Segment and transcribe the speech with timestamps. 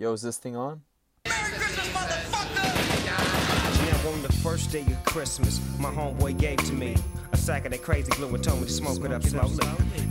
[0.00, 0.80] Yo, is this thing on?
[4.06, 6.94] On the first day of Christmas, my homeboy gave to me
[7.32, 9.58] a sack of that crazy glue and told me to smoke it up slowly.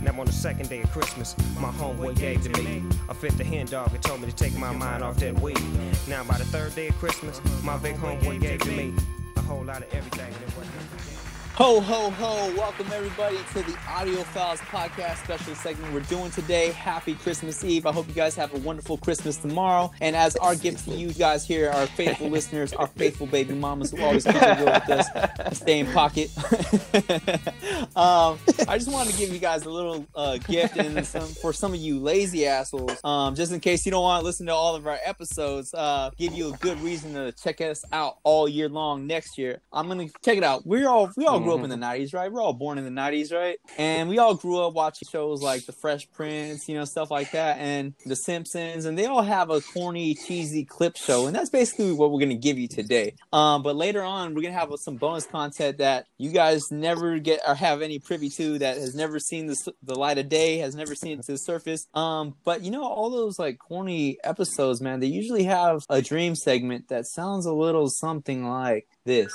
[0.02, 3.46] Now on the second day of Christmas, my homeboy gave to me a fifth of
[3.46, 5.58] hen dog and told me to take my mind off that weed.
[6.06, 7.62] Now by the third day of Christmas, uh-huh.
[7.64, 8.92] my big homeboy gave to me
[9.36, 11.17] a whole lot of everything.
[11.58, 12.54] Ho, ho, ho.
[12.56, 16.70] Welcome, everybody, to the Audiofiles podcast special segment we're doing today.
[16.70, 17.84] Happy Christmas Eve.
[17.84, 19.90] I hope you guys have a wonderful Christmas tomorrow.
[20.00, 23.90] And as our gift to you guys here, our faithful listeners, our faithful baby mamas
[23.90, 26.30] who always keep it with us, stay in pocket.
[27.96, 28.38] um,
[28.68, 31.74] I just wanted to give you guys a little uh, gift and some, for some
[31.74, 34.76] of you lazy assholes, um, just in case you don't want to listen to all
[34.76, 38.68] of our episodes, uh, give you a good reason to check us out all year
[38.68, 39.60] long next year.
[39.72, 40.64] I'm gonna check it out.
[40.64, 42.30] We're all we all grew up in the '90s, right?
[42.30, 43.58] We're all born in the '90s, right?
[43.76, 47.32] And we all grew up watching shows like The Fresh Prince, you know, stuff like
[47.32, 51.50] that, and The Simpsons, and they all have a corny, cheesy clip show, and that's
[51.50, 53.14] basically what we're gonna give you today.
[53.32, 57.40] Um, but later on, we're gonna have some bonus content that you guys never get
[57.46, 60.74] or have any privy to, that has never seen the, the light of day, has
[60.74, 61.86] never seen it to the surface.
[61.94, 66.34] Um, but you know, all those like corny episodes, man, they usually have a dream
[66.34, 69.32] segment that sounds a little something like this.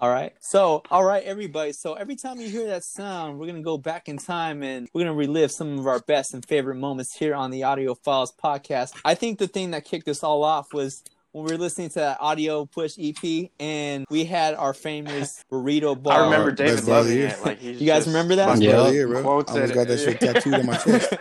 [0.00, 0.32] All right.
[0.40, 1.72] So, all right, everybody.
[1.72, 4.88] So, every time you hear that sound, we're going to go back in time and
[4.94, 8.30] we're going to relive some of our best and favorite moments here on the Audiofiles
[8.42, 8.98] podcast.
[9.04, 11.96] I think the thing that kicked us all off was when we were listening to
[11.96, 16.22] that Audio Push EP and we had our famous burrito bar.
[16.22, 17.26] I remember David bar loving year.
[17.28, 17.44] it.
[17.44, 18.58] Like he's You guys remember that?
[18.58, 18.86] Yeah.
[18.86, 18.90] Yeah.
[19.00, 19.22] Yeah, bro.
[19.22, 19.74] quotes I almost it.
[19.74, 21.12] got that shit tattooed on my chest.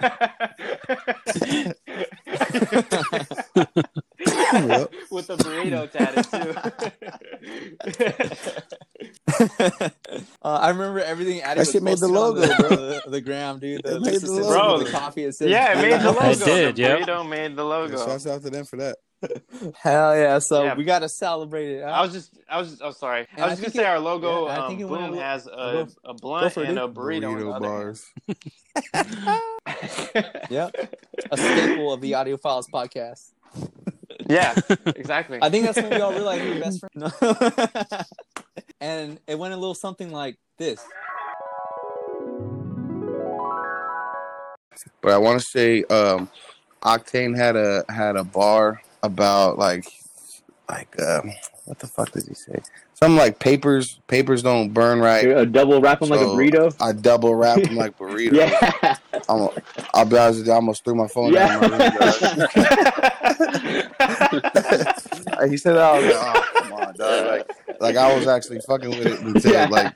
[5.12, 6.54] With the burrito tattoo too.
[9.60, 9.90] uh,
[10.44, 11.42] I remember everything.
[11.42, 12.70] Addy That shit made the posting on logo, bro.
[12.70, 13.84] The, the gram, dude.
[13.84, 14.78] The, It made the assistant logo.
[14.80, 15.24] with the coffee.
[15.26, 16.30] It says, yeah, it made the logo.
[16.30, 16.94] It did, Yeah.
[16.94, 17.08] the yep.
[17.08, 17.92] burrito made the logo.
[17.94, 18.12] Yeah, logo.
[18.12, 18.98] Shouts out to them for that.
[19.82, 20.40] Hell yeah!
[20.40, 20.76] So Yeah.
[20.76, 21.82] we got to celebrate it.
[21.84, 24.00] I was just, I was, oh sorry, And I I was just gonna say our
[24.00, 24.46] logo.
[24.48, 26.64] yeah, I um, think it went a Boom little- has go- a, a blunt for
[26.64, 27.34] it, and a burrito.
[27.36, 28.06] Burrito other bars.
[28.94, 30.26] hand.
[30.50, 30.96] Yep.
[31.32, 33.32] a staple of the Audio Files podcast.
[34.30, 35.40] Yeah, exactly.
[35.42, 38.06] I think that's when we all realized we were best friends.
[38.80, 40.86] and it went a little something like this.
[45.02, 46.30] But I want to say, um,
[46.84, 49.86] Oktane had a had a bar about like
[50.70, 51.32] like um,
[51.66, 52.60] what the fuck did he say?
[52.94, 55.26] Something like papers papers don't burn right.
[55.26, 56.76] A double wrap them like a burrito.
[56.82, 58.34] I double wrap them like burrito.
[58.34, 58.96] Yeah.
[59.28, 59.50] I'm,
[59.94, 61.58] I'll be honest with you, I almost threw my phone Yeah.
[61.58, 61.78] out my
[63.38, 63.49] room,
[64.00, 65.50] dog.
[65.50, 67.26] he said that, I was like, oh, come on, dog.
[67.28, 69.68] Like, like I was actually fucking with it until, Yeah.
[69.68, 69.94] like,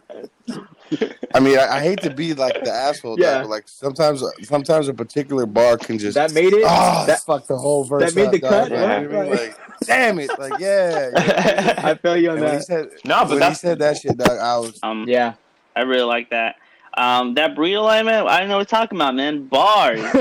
[1.36, 3.32] I mean, I, I hate to be like the asshole, Yeah.
[3.36, 6.64] dog, but like sometimes, sometimes a particular bar can just, that made it.
[6.66, 8.14] oh, that, fuck the whole verse.
[8.14, 8.50] that made up, the dog.
[8.52, 9.10] cut, You know right?
[9.12, 9.30] mean?
[9.32, 11.10] Like, damn it, like, yeah.
[11.16, 11.74] yeah.
[11.84, 12.66] I feel you on And when he that.
[12.66, 14.80] said, no, but when he said that shit, dog, I was.
[14.84, 15.34] Um, Yeah.
[15.76, 16.58] I really like that.
[16.96, 18.28] Um, that burrito line, man.
[18.28, 19.48] I don't know what you're talking about, man.
[19.48, 20.14] Bars, dude.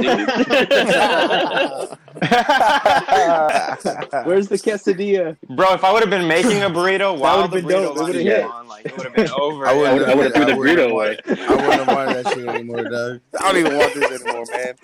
[4.25, 5.37] Where's the quesadilla?
[5.55, 5.75] bro.
[5.75, 8.09] If I would have been making a burrito while the would've been burrito dope.
[8.15, 9.67] It was on, like it would have been over.
[9.67, 11.19] I wouldn't have threw the wouldn't burrito away.
[11.27, 13.21] I wouldn't have wanted that shit anymore, dog.
[13.41, 14.75] I don't even want this anymore, man.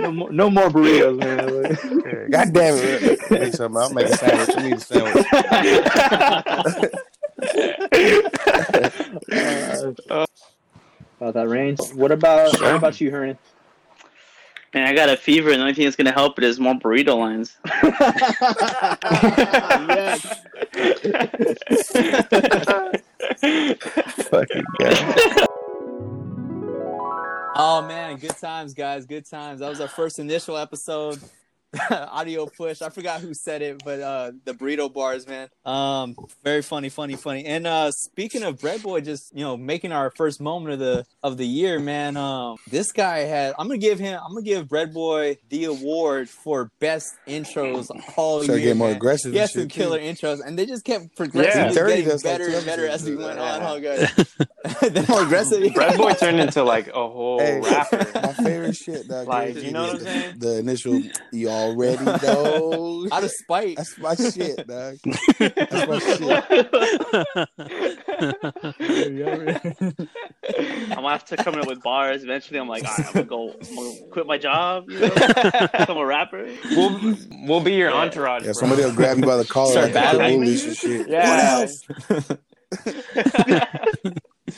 [0.00, 2.30] No more, no more burritos, man.
[2.30, 3.18] God damn it.
[3.30, 3.80] Make something.
[3.80, 4.56] I'll make a sandwich.
[4.56, 5.26] You need a sandwich.
[10.10, 10.26] Uh,
[11.20, 11.78] about that range.
[11.94, 13.38] What about what about you, Hernan?
[14.74, 16.74] man, I got a fever, and the only thing that's gonna help it is more
[16.74, 17.56] burrito lines.
[24.28, 25.46] Fucking God.
[27.60, 29.06] Oh man, good times, guys.
[29.06, 29.60] Good times.
[29.60, 31.20] That was our first initial episode.
[31.90, 32.80] Audio push.
[32.80, 35.48] I forgot who said it, but uh the burrito bars, man.
[35.66, 37.44] Um, very funny, funny, funny.
[37.44, 41.04] And uh speaking of Bread Boy, just you know, making our first moment of the
[41.22, 42.16] of the year, man.
[42.16, 43.54] Um, this guy had.
[43.58, 44.18] I'm gonna give him.
[44.24, 48.68] I'm gonna give Bread Boy the award for best intros all Start year.
[48.68, 48.96] getting more man.
[48.96, 49.32] aggressive.
[49.34, 49.74] He and some shit, too.
[49.82, 51.72] killer intros, and they just kept progressively Yeah.
[51.72, 53.60] Dirty getting does that better too, and better as we went on.
[53.60, 53.66] Yeah.
[53.66, 54.34] Huh, guys?
[54.92, 55.74] They're more aggressive.
[55.74, 58.06] Bread Boy turned into like a whole Hey, rapper.
[58.14, 59.26] My favorite shit, dog.
[59.28, 60.38] Like, you know what I'm saying?
[60.38, 61.02] The initial,
[61.32, 63.06] you already know.
[63.12, 63.76] Out of spite.
[63.76, 64.96] That's my shit, dog.
[65.38, 67.48] That's my shit.
[70.90, 72.22] I'm gonna have to come up with bars.
[72.24, 75.08] Eventually, I'm like, all right, I'm gonna go, I'm gonna quit my job, you know,
[75.08, 76.48] become a rapper.
[76.70, 77.16] We'll
[77.46, 77.96] we'll be your Yeah.
[77.96, 78.42] entourage.
[78.42, 78.54] Yeah, bro.
[78.54, 80.38] somebody will grab you by the collar Start like a battling.
[80.40, 81.08] bullies and shit.
[81.08, 81.60] Yeah.
[81.60, 81.74] What
[82.10, 82.38] else?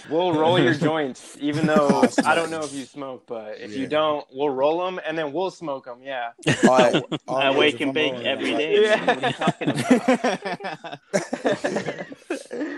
[0.08, 3.86] We'll roll your joints, even though I don't know if you smoke, but if you
[3.86, 6.00] don't, we'll roll them and then we'll smoke them.
[6.02, 6.32] Yeah.
[6.64, 8.58] All right, all I wake and bake rolling, every all right.
[8.58, 8.82] day.
[8.82, 9.00] Yeah.
[9.10, 10.98] What are you talking about?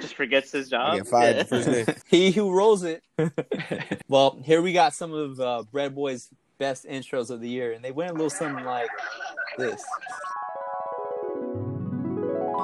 [0.01, 0.97] Just forgets his job.
[0.97, 1.33] Yeah.
[1.33, 1.95] the first day.
[2.09, 3.03] he who rolls it.
[4.09, 7.85] well, here we got some of uh, Bread Boy's best intros of the year, and
[7.85, 8.89] they went a little something like
[9.59, 9.83] this.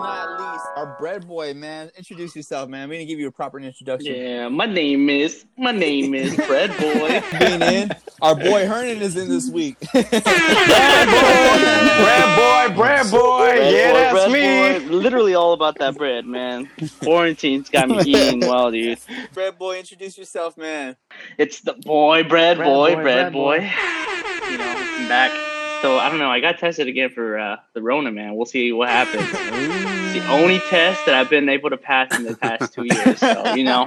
[0.03, 1.91] Not least, our Bread Boy, man.
[1.97, 2.89] Introduce yourself, man.
[2.89, 4.15] We didn't give you a proper introduction.
[4.15, 7.23] Yeah, my name is my name is Bread Boy.
[7.39, 7.91] Being in,
[8.23, 9.77] our boy Hernan is in this week.
[9.93, 10.23] Bread
[12.37, 13.39] boy, bread boy.
[13.39, 14.87] Bread yeah, boy, that's bread me.
[14.89, 14.95] boy.
[14.95, 16.69] Literally all about that bread, man.
[17.03, 18.99] Quarantine's got me eating well, dude.
[19.33, 20.97] Bread Boy, introduce yourself, man.
[21.37, 23.59] It's the boy, bread, Bread boy, boy, bread bread boy.
[23.59, 24.51] boy.
[24.51, 25.58] You know, I'm back.
[25.83, 26.31] So I don't know.
[26.31, 28.35] I got tested again for uh, the Rona, man.
[28.35, 29.23] We'll see what happens.
[29.33, 33.19] It's the only test that I've been able to pass in the past two years.
[33.21, 33.87] So you know,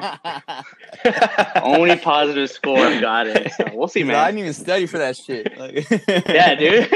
[1.62, 3.50] only positive score I've gotten.
[3.52, 4.16] So we'll see, man.
[4.16, 5.58] I didn't even study for that shit.
[5.58, 5.86] Like-
[6.28, 6.90] Yeah, dude.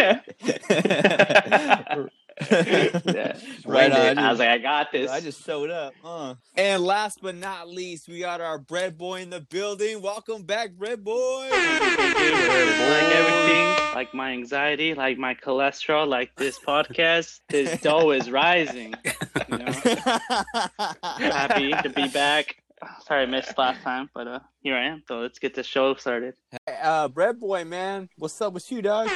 [2.52, 2.98] yeah.
[3.06, 4.18] right Right on.
[4.18, 4.20] on.
[4.20, 5.10] I was like, I got this.
[5.10, 5.94] I just showed up.
[6.04, 6.36] Uh.
[6.56, 10.02] And last but not least, we got our bread boy in the building.
[10.02, 11.50] Welcome back, bread boy.
[11.52, 18.94] like everything, like my anxiety, like my cholesterol, like this podcast, this dough is rising.
[19.50, 19.66] You know,
[21.04, 22.56] happy to be back.
[23.08, 25.04] Sorry I missed last time, but uh, here I am.
[25.08, 26.36] So let's get the show started.
[26.84, 29.10] uh, bread boy, man, what's up with you, dog?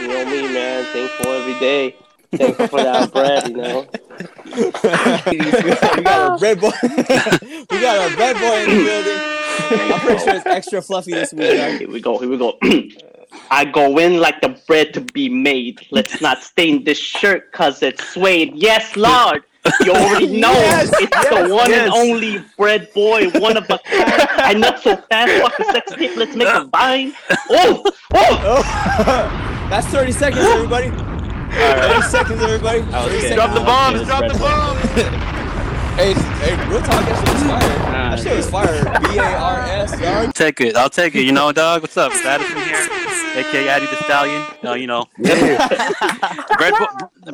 [0.00, 0.84] You know me, man.
[0.92, 1.96] Thankful every day.
[2.36, 3.86] Thankful for that bread, you know.
[5.26, 6.70] we got our bread boy.
[6.82, 9.92] we got our bread boy in the building.
[9.92, 11.56] I'm pretty sure it's extra fluffy this week.
[11.56, 11.78] dog.
[11.78, 12.18] Here we go.
[12.18, 12.58] Here we go.
[13.50, 15.80] I go in like the bread to be made.
[15.90, 18.52] Let's not stain this shirt cause it's suede.
[18.54, 19.42] Yes, Lord.
[19.82, 21.86] You already know Yes, it's yes, the one yes.
[21.86, 24.12] and only bread boy, one of a kind.
[24.36, 26.16] I nut so fast, fuck the sex tape.
[26.16, 27.14] Let's make a vine.
[27.50, 27.82] Oh,
[28.14, 28.38] oh.
[28.42, 29.66] Oh.
[29.70, 31.13] That's 30 seconds, everybody.
[31.54, 32.80] 30 seconds, everybody.
[32.82, 32.90] 30
[33.20, 33.34] seconds.
[33.34, 34.06] Drop the bombs.
[34.06, 35.30] Drop the bombs.
[35.94, 37.68] Hey, hey, real talk, that shit was fire.
[37.92, 38.82] That shit was fire.
[39.12, 40.34] B A R S, dog.
[40.34, 40.74] Take it.
[40.74, 41.22] I'll take it.
[41.22, 41.82] You know, dog.
[41.82, 42.12] What's up?
[42.14, 42.88] Status in here.
[43.36, 44.42] AKA Addy the Stallion.
[44.64, 45.04] Uh, you know.
[46.58, 46.74] Bread,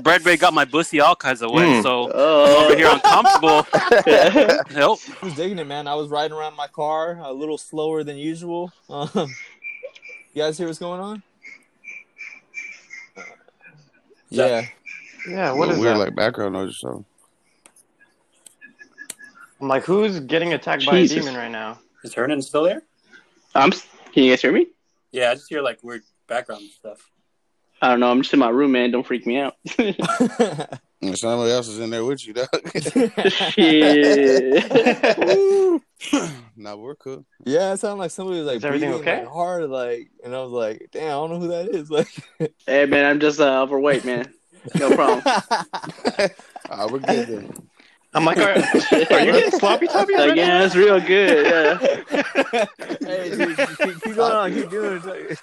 [0.02, 1.82] Bread Boy got my pussy all kinds of wet, Mm.
[1.82, 2.66] so Oh.
[2.66, 3.62] over here uncomfortable.
[4.74, 5.00] Help.
[5.22, 5.86] I was digging it, man.
[5.88, 8.72] I was riding around my car a little slower than usual.
[8.90, 11.22] Um, you guys hear what's going on?
[14.30, 14.66] Yeah.
[15.28, 15.98] Yeah, what is weird, that?
[15.98, 17.04] like background noise or something.
[19.60, 21.18] I'm like, who's getting attacked by a Jesus.
[21.18, 21.78] demon right now?
[22.02, 22.82] Is Hernan still there?
[23.54, 23.72] I'm.
[23.72, 24.68] s- Can you guys hear me?
[25.12, 26.98] Yeah, I just hear like weird background stuff.
[27.82, 28.10] I don't know.
[28.10, 28.90] I'm just in my room, man.
[28.90, 29.56] Don't freak me out.
[31.02, 32.48] And somebody else is in there with you, dog.
[33.30, 34.70] Shit.
[36.56, 37.24] nah, we're cool.
[37.44, 39.20] yeah, it sounded like somebody was like Is everything breathing, okay?
[39.20, 41.90] like, hard, like, and I was like, damn, I don't know who that is.
[41.90, 42.08] Like,
[42.66, 43.04] hey, man.
[43.04, 44.32] I'm just uh, overweight, man.
[44.78, 45.22] No problem.
[46.72, 47.52] Ah, we're good then.
[48.14, 50.12] I'm like, are, are you getting sloppy toppy?
[50.12, 50.40] Like, already?
[50.40, 51.46] yeah, it's real good.
[51.46, 51.78] Yeah.
[53.00, 55.40] hey, dude, keep, keep going on, keep doing it.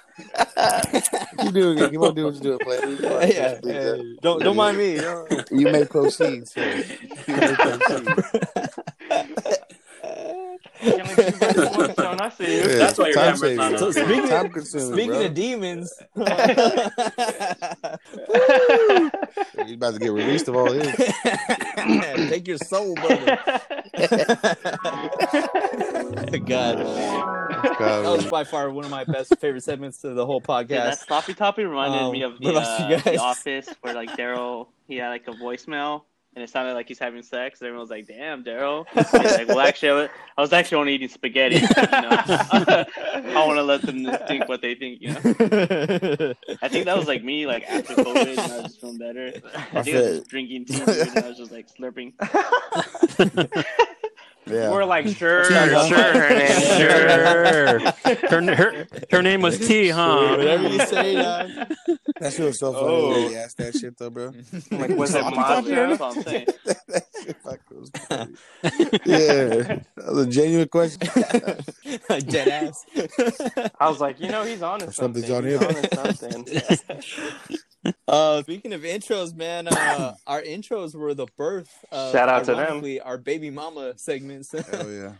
[1.38, 1.90] Keep doing it.
[1.90, 3.26] Keep on doing what you're doing, player.
[3.26, 4.96] yeah, hey, don't don't mind me.
[4.96, 5.50] Don't.
[5.50, 6.82] You may proceed, sir.
[7.26, 8.08] You may proceed.
[10.80, 12.60] Can't leave two birds with one stone, I see you.
[12.60, 13.78] Yeah, That's why your time camera's not saving.
[13.78, 15.24] So speaking time of, consuming, speaking bro.
[15.26, 15.92] of demons,
[19.68, 20.96] you about to get released of all this.
[22.30, 23.38] take your soul, brother.
[26.46, 30.54] God, that was by far one of my best favorite segments of the whole Yeah,
[30.64, 30.68] podcast.
[30.68, 33.18] that sloppy toppy reminded Um, me of the, uh, the?
[33.18, 36.02] Office, where like Darryl, he had like a voicemail,
[36.38, 37.60] and it sounded like he's having sex.
[37.60, 38.86] And everyone was like, "Damn, Darryl."
[39.18, 41.56] Like, well, actually, I was, I was actually only eating spaghetti.
[41.56, 41.68] You know?
[41.90, 45.00] I want to let them think what they think.
[45.00, 45.16] You know,
[46.62, 49.32] I think that was like me, like after COVID, and I was just feeling better.
[49.74, 52.12] I think I was just drinking tea, and I was just like slurping.
[54.50, 54.70] Yeah.
[54.70, 55.88] We're like, sure, Tea, sure, huh?
[55.88, 57.80] Hernan, sure.
[57.80, 58.28] Sure.
[58.30, 60.36] Her, her, her name was T, huh?
[60.36, 61.48] Whatever you say, dog.
[62.20, 63.08] That shit was so funny Oh.
[63.10, 64.32] when he asked that shit though, bro.
[64.72, 66.04] I'm like, was it That's what Mazda?
[66.04, 66.46] I'm saying.
[66.88, 68.34] that shit fucking was funny.
[69.04, 69.80] Yeah.
[69.96, 71.00] That was a genuine question.
[72.28, 72.84] Dead ass.
[73.78, 75.22] I was like, you know, he's on to something.
[75.22, 75.98] Something's on He's him.
[75.98, 77.58] on something.
[78.06, 81.84] Uh, speaking of intros, man, uh, our intros were the birth.
[81.92, 82.98] Of, Shout out to them.
[83.04, 84.52] Our baby mama segments.
[84.70, 85.12] Hell yeah.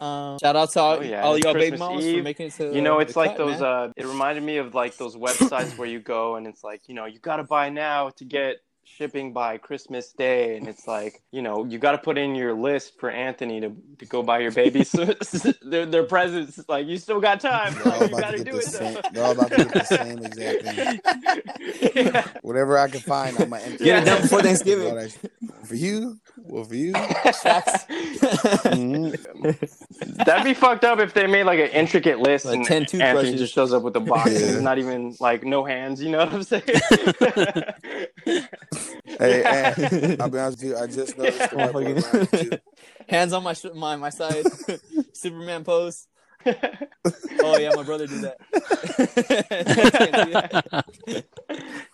[0.00, 2.52] um, shout out to all, Oh, yeah, all y'all baby Christmas mamas for making it
[2.54, 2.74] to.
[2.74, 3.60] You know, it's the like cut, those.
[3.60, 3.62] man.
[3.62, 6.94] uh It reminded me of like those websites where you go and it's like, you
[6.94, 11.22] know, you got to buy now to get shipping by Christmas Day, and it's like
[11.32, 14.38] you know you got to put in your list for Anthony to, to go buy
[14.40, 14.92] your babies
[15.62, 16.60] their their presents.
[16.68, 17.74] Like you still got time.
[17.74, 18.64] They're all Like, you about got to to get do the it.
[18.64, 18.98] same.
[19.12, 20.62] They're all about to get the same exact
[21.92, 22.06] thing.
[22.06, 22.28] yeah.
[22.42, 23.84] Whatever I can find, I'm gonna enter.
[23.84, 24.94] Get it done before Thanksgiving.
[24.94, 25.32] that shit.
[25.64, 26.92] For you, well, for you.
[26.92, 27.86] Shaq's-
[28.62, 30.24] Mhm.
[30.24, 33.36] That'd be fucked up if they made like an intricate list Like and 10 Anthony
[33.36, 34.38] just shows up with a box Yeah.
[34.38, 36.02] it's not even like no hands.
[36.02, 36.64] You know what I'm saying?
[39.04, 40.76] Hey, and I'll be honest with you.
[40.76, 42.50] I just noticed the white boy around you.
[43.08, 44.44] Hands on my sh- my my side.
[45.12, 46.06] Superman pose.
[47.44, 48.36] Oh yeah, my brother did that.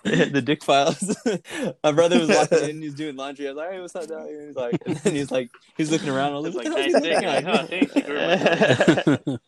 [0.05, 1.17] the dick files.
[1.83, 3.47] my brother was walking in, he was doing laundry.
[3.49, 5.91] I was like, "Hey, what's up, dog?" And he's like, and then he's like, he's
[5.91, 6.35] looking around.
[6.35, 7.23] I was like, like "What nice dick.
[7.23, 9.39] Like, at?" oh, thank you very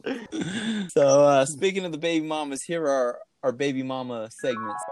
[0.81, 0.93] much.
[0.93, 4.83] So uh, speaking of the baby mamas, here are our baby mama segments.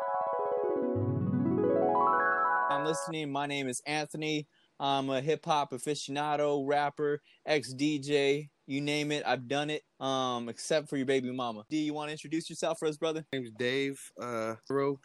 [2.79, 3.31] I'm listening.
[3.33, 4.47] My name is Anthony.
[4.79, 8.49] I'm a hip hop aficionado, rapper, ex DJ.
[8.69, 9.83] You name it, I've done it.
[9.99, 11.65] Um, except for your baby mama.
[11.69, 13.25] D, you want to introduce yourself for us, brother?
[13.33, 14.01] My name's Dave.
[14.21, 15.01] Uh, bro.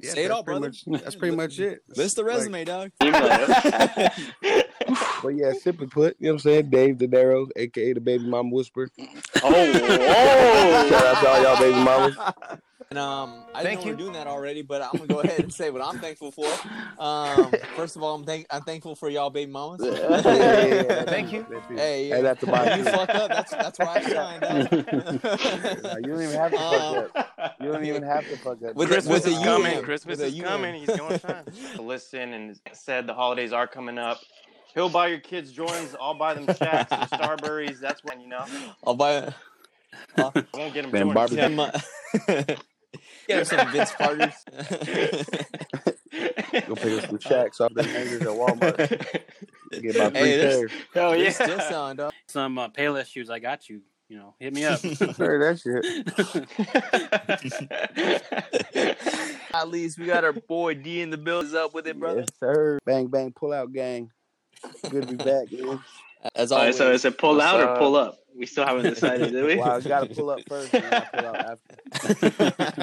[0.00, 0.74] Yeah, Say it that's all, pretty brother.
[0.86, 1.80] Much, that's pretty much it.
[1.96, 2.90] List the Like- resume, dog.
[5.22, 6.68] But yeah, simply put, you know what I'm saying?
[6.68, 8.90] Dave De Niro, aka the baby mama whisper.
[9.42, 9.72] oh,
[10.90, 12.14] Shout out to all y'all baby mamas.
[12.90, 13.90] And um, I Thank didn't know you.
[13.92, 16.46] we're doing that already, but I'm gonna go ahead and say what I'm thankful for.
[16.96, 19.80] Um, first of all, I'm thank I'm thankful for y'all baby mamas.
[19.84, 21.02] Yeah, yeah, yeah.
[21.04, 21.44] Thank you.
[21.50, 21.76] That's it.
[21.78, 22.90] Hey, Hey, that's the bottom you too.
[22.92, 23.28] fuck up.
[23.30, 24.40] That's that's where I shine.
[24.40, 25.82] Dog.
[25.82, 26.62] Nah, you don't even have to fuck
[27.16, 27.56] Um, up.
[27.60, 28.76] You don't even have to fuck up.
[28.76, 29.82] With Christmas with is a coming.
[29.82, 30.74] Christmas With is coming.
[30.76, 31.44] He's going time.
[31.80, 34.20] Listen and said the holidays are coming up.
[34.74, 35.96] He'll buy your kids Jordans.
[36.00, 37.80] I'll buy them Shaqs and Starburys.
[37.80, 38.44] That's when you know.
[38.86, 39.34] I'll buy.
[40.16, 41.82] I won't get them Man, Jordans.
[42.16, 42.56] barbecue.
[43.28, 44.44] Some, uh, get her some Vince Carter's.
[46.68, 48.78] Go pick up some Shaqs off the hangers at Walmart.
[49.82, 50.70] Get my free Hey, this- pairs.
[50.94, 51.30] Hell They're yeah.
[51.30, 52.12] still selling, dog.
[52.28, 53.30] Some uh, Payless shoes.
[53.30, 53.82] I got you.
[54.08, 54.80] You know, hit me up.
[55.16, 55.84] Heard that shit.
[59.54, 61.54] At least we got our boy D in the building.
[61.56, 62.20] up with it, brother?
[62.20, 62.78] Yes, sir.
[62.84, 64.10] Bang bang, pull out gang.
[64.90, 65.80] Good to be back, man.
[66.34, 66.76] As All right, always.
[66.76, 68.18] so is it pull out or pull up?
[68.36, 69.56] We still haven't decided, did we?
[69.60, 72.74] Well, I gotta pull up first and then I pull out after.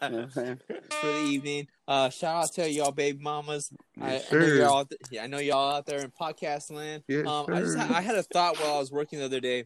[0.06, 0.60] You know what I'm saying?
[0.90, 1.68] for the evening.
[1.86, 3.70] Uh, shout out to y'all, baby mamas.
[4.00, 4.88] I, Yes, I know you're all.
[5.10, 7.02] Yeah, I know y'all out there in podcast land.
[7.08, 9.64] Yes, um, I just I had a thought while I was working the other day.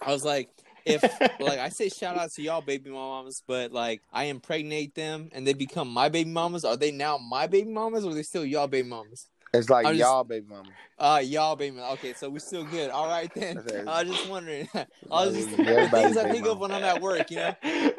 [0.00, 0.50] I was like,
[0.84, 1.02] if
[1.40, 5.46] like I say shout out to y'all, baby mamas, but like I impregnate them and
[5.46, 6.64] they become my baby mamas.
[6.64, 9.28] Are they now my baby mamas or are they still y'all baby mamas?
[9.54, 10.68] It's like just- y'all, baby mama.
[10.98, 11.92] Uh, y'all baby mama.
[11.94, 12.90] Okay, so we're still good.
[12.90, 13.58] All right then.
[13.58, 13.84] Okay.
[13.86, 14.68] I was just wondering.
[14.74, 14.86] I
[15.26, 17.30] was just Yeah, everybody's things I baby think of when I'm at work.
[17.30, 17.54] You know.
[17.64, 17.92] I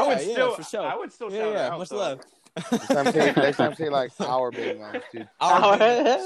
[0.00, 0.82] Yeah, would yeah, still, for sure.
[0.82, 1.68] I would still Yeah, shout yeah.
[1.72, 1.78] out.
[1.78, 1.96] Much though.
[1.96, 2.20] love.
[2.70, 5.24] Next time, say, next time say like our baby mamas too.
[5.40, 5.78] Our Our-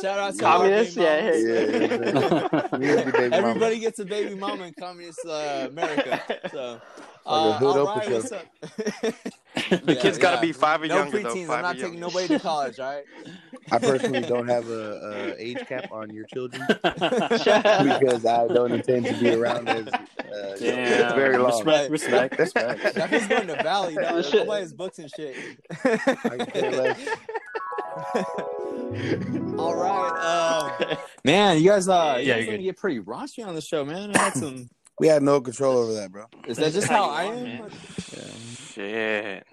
[0.03, 2.71] shout out to our Communists, baby yeah, mamas.
[2.73, 3.37] Yeah, We gotta mama.
[3.37, 6.21] Everybody gets a baby mama in communist uh, America.
[6.51, 6.81] So,
[7.27, 8.33] Like a hood all Oprah right, what's
[9.73, 9.85] up?
[9.87, 11.47] The kid's gotta be five or no younger, though, preteens.
[11.47, 12.01] five I'm not taking younger.
[12.01, 12.79] nobody to college.
[12.79, 13.05] All right.
[13.73, 19.07] I personally don't have a, a age cap on your children because I don't intend
[19.07, 21.17] to be around as uh, you know, Damn.
[21.17, 21.51] very long.
[21.65, 22.37] Respect, respect.
[22.39, 22.95] That's right.
[22.95, 23.95] That was going to the Valley.
[23.97, 24.25] Dog.
[24.25, 24.35] Shit.
[24.35, 25.35] Nobody has books and shit.
[25.83, 25.97] I
[26.37, 27.09] can care less.
[29.59, 30.71] all right.
[30.91, 33.61] Um, man, you guys, uh, you Yeah, guys you're gonna get pretty raunchy on the
[33.61, 34.15] show, man.
[34.15, 34.69] I had some.
[34.99, 36.25] We had no control over that, bro.
[36.47, 37.43] Is that just How how I am?
[37.45, 37.71] man.
[38.73, 39.47] Shit.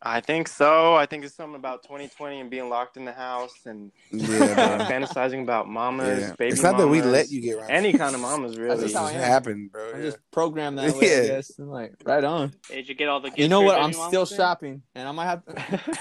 [0.00, 0.94] I think so.
[0.94, 4.28] I think it's something about 2020 and being locked in the house and Yeah,
[4.80, 6.34] uh, fantasizing about mamas, Yeah.
[6.38, 7.70] baby It's not that we let you get around.
[7.70, 8.82] any kind of mamas, It really.
[8.82, 9.90] just how I just happened, bro.
[9.90, 10.02] I'm Yeah.
[10.10, 11.50] just programmed that way, I guess.
[11.58, 12.52] I'm like, right on.
[12.68, 13.76] Did you get all the gifts You know what?
[13.76, 14.36] I'm baby mama still thing?
[14.38, 15.42] shopping, and I might have,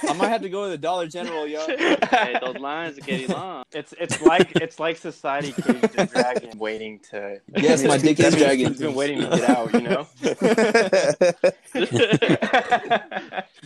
[0.08, 1.66] I might have to go to the Dollar General, yo.
[2.08, 3.64] Hey, those lines are getting long.
[3.72, 7.42] It's it's like it's like society caged the dragon waiting to.
[7.56, 8.68] Yes, my dick is That dragging.
[8.70, 10.08] He's been waiting to get out, you know.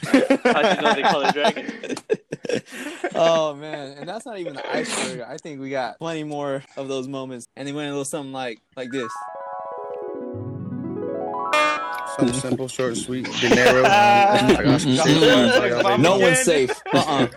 [0.03, 1.95] How'd know they call it dragon?
[3.15, 5.21] oh man, and that's not even the iceberg.
[5.21, 8.31] I think we got plenty more of those moments, and they went a little something
[8.33, 9.11] like like this.
[12.17, 13.85] Something simple, short, sweet, De Niro.
[13.85, 16.71] I got some shit for y'all, baby No one's safe.
[16.93, 17.27] Uh-uh.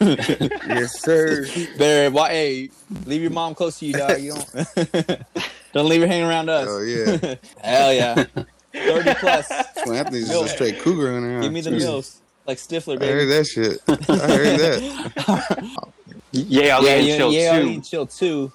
[0.66, 1.46] Yes, sir.
[1.78, 2.30] Better, why?
[2.30, 2.70] Hey,
[3.04, 4.20] leave your mom close to you, dog.
[4.20, 5.22] You don't
[5.72, 6.66] don't leave her hanging around us.
[6.68, 7.36] Oh yeah.
[7.62, 8.24] Hell yeah,
[8.72, 9.50] thirty plus.
[9.84, 10.44] Well, Anthony's Milk.
[10.46, 11.40] just a straight cougar in there.
[11.42, 11.84] Give me the Jesus.
[11.86, 13.80] mills, like Stifler, I heard that shit.
[13.88, 13.92] I
[14.36, 15.80] heard that.
[16.32, 17.70] Yeah, yeah, yeah, yeah, chill yeah, too.
[17.70, 18.52] you chill too.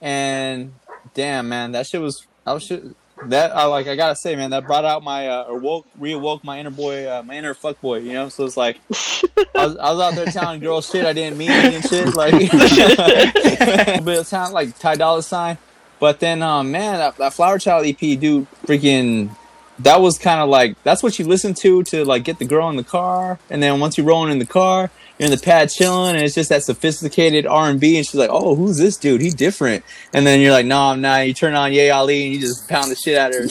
[0.00, 0.72] And
[1.14, 2.26] damn, man, that shit was.
[2.46, 2.84] I was shit.
[3.24, 3.88] that I like.
[3.88, 7.08] I gotta say, man, that brought out my uh, or woke reawoke my inner boy,
[7.10, 7.98] uh, my inner fuck boy.
[7.98, 8.78] You know, so it's like
[9.54, 12.34] I was, I was out there telling girls shit I didn't mean and shit, like
[12.34, 15.58] a bit of sound like Ty Dolla Sign.
[15.98, 19.34] But then, um, man, that, that Flower Child EP, dude, freaking.
[19.80, 22.68] That was kind of like that's what you listen to to like get the girl
[22.70, 24.88] in the car, and then once you're rolling in the car,
[25.18, 28.14] you're in the pad chilling, and it's just that sophisticated R and B, and she's
[28.14, 29.20] like, "Oh, who's this dude?
[29.20, 32.34] He's different." And then you're like, "No, I'm not." You turn on Ye Ali, and
[32.34, 33.48] you just pound the shit out of her.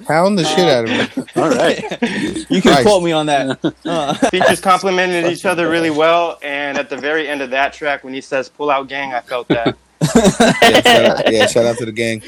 [0.06, 1.08] Pound the shit out of me.
[1.40, 1.80] All right.
[2.50, 2.82] you can Christ.
[2.82, 3.58] quote me on that.
[3.84, 8.04] Uh, Features complimented each other really well, and at the very end of that track,
[8.04, 9.76] when he says "Pull Out Gang," I felt that.
[10.00, 12.22] Yeah, shout out, yeah, shout out to the gang.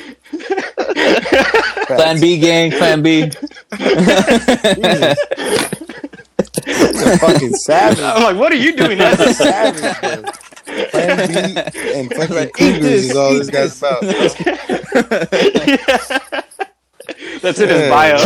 [1.87, 3.31] plan B gang, Plan B.
[6.65, 8.01] It's a fucking savage.
[8.01, 8.99] I'm like, what are you doing?
[8.99, 10.23] That's a That's savage, bro.
[10.91, 11.35] Plan B
[11.95, 14.03] and fucking Right, eat cougars this, is all this guy's about.
[17.43, 18.17] That's in his bio.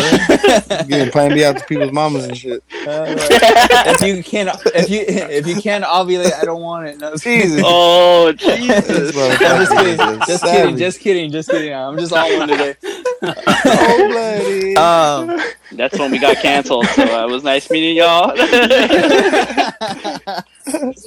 [0.86, 2.62] Getting Plan B out to people's mamas and shit.
[2.70, 6.98] if you can't, if you if you can't ovulate, I don't want it.
[6.98, 7.62] No, Jesus.
[7.64, 9.16] Oh Jesus!
[9.16, 9.96] I'm just kidding.
[9.96, 10.62] motherfucker Just savage.
[10.62, 10.76] kidding.
[10.78, 11.30] Just kidding.
[11.32, 11.74] Just kidding.
[11.74, 12.76] I'm just all one today.
[12.82, 14.76] Cold blooded.
[14.76, 15.40] Um,
[15.72, 16.86] That's when we got canceled.
[16.88, 18.34] So uh, it was nice meeting y'all.
[20.66, 21.06] This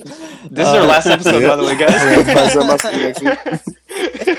[0.67, 2.01] is our last episode, by the way, guys.
[3.89, 4.35] You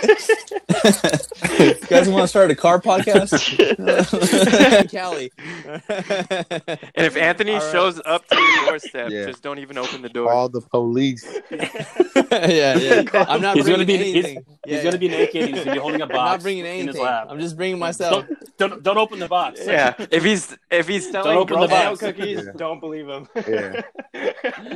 [1.89, 3.31] guys want to start a car podcast?
[4.91, 5.31] Cali.
[5.39, 7.73] And if Anthony All right.
[7.73, 9.27] shows up to your doorstep, Yeah.
[9.27, 10.31] just don't even open the door.
[10.31, 11.25] Call the police.
[11.51, 13.03] yeah, yeah.
[13.29, 14.45] I'm not He's bringing gonna be he's, anything.
[14.65, 15.49] he's Yeah, gonna be naked.
[15.49, 17.03] He's gonna be holding a I'm not bringing in his anything.
[17.03, 17.27] lap.
[17.31, 18.27] I'm just bringing myself.
[18.59, 19.61] Don't, don't don't open the box.
[19.65, 22.01] Yeah, if he's if he's selling open the box.
[22.01, 22.53] cookies, Yeah.
[22.57, 23.27] don't believe him.
[23.35, 23.83] Yeah.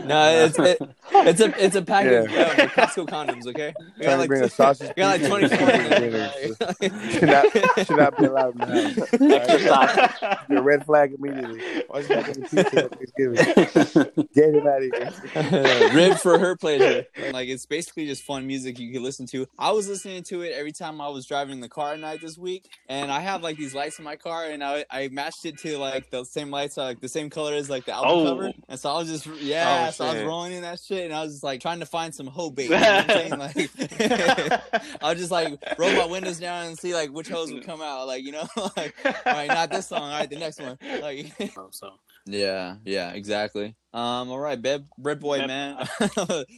[0.04, 0.78] No, it's it,
[1.12, 2.54] it's a it's a pack of Yeah.
[2.69, 3.47] Costco condoms.
[3.47, 4.90] Okay, I Trying to bring a sausage.
[4.90, 6.33] I got like piece 24 and in dinner.
[6.37, 7.12] it.
[7.12, 10.23] Should not, should not be allowed in the house.
[10.23, 10.38] Alright?
[10.50, 11.61] Your red flag immediately.
[11.88, 14.28] Why is that in the pizza Thanksgiving?
[14.35, 14.92] Get him out of
[15.33, 15.90] here.
[15.94, 17.06] Rib for her pleasure.
[17.33, 19.47] Like it's basically just fun music you can listen to.
[19.59, 22.37] I was listening to it every time I was driving the car at night this
[22.38, 25.59] week, and I have like these lights in my car, and I I matched it
[25.59, 28.25] to like the same lights, like the same color as like the album Oh.
[28.25, 31.05] cover, and so I was just yeah, Oh, so I was rolling in that shit,
[31.05, 32.64] and I was just like trying to find some hoe bait.
[32.64, 33.38] You know what I'm saying?
[33.38, 34.54] Like
[35.03, 37.81] I was just like roll my windows down and see like which hoes would come
[37.83, 40.79] out, like you know, like all right, not this song, all right, the next one,
[41.01, 41.33] like.
[41.73, 41.90] So
[42.27, 43.75] Yeah, yeah, exactly.
[43.93, 45.88] Um, all right, Bed Bread Boy, Bed- man.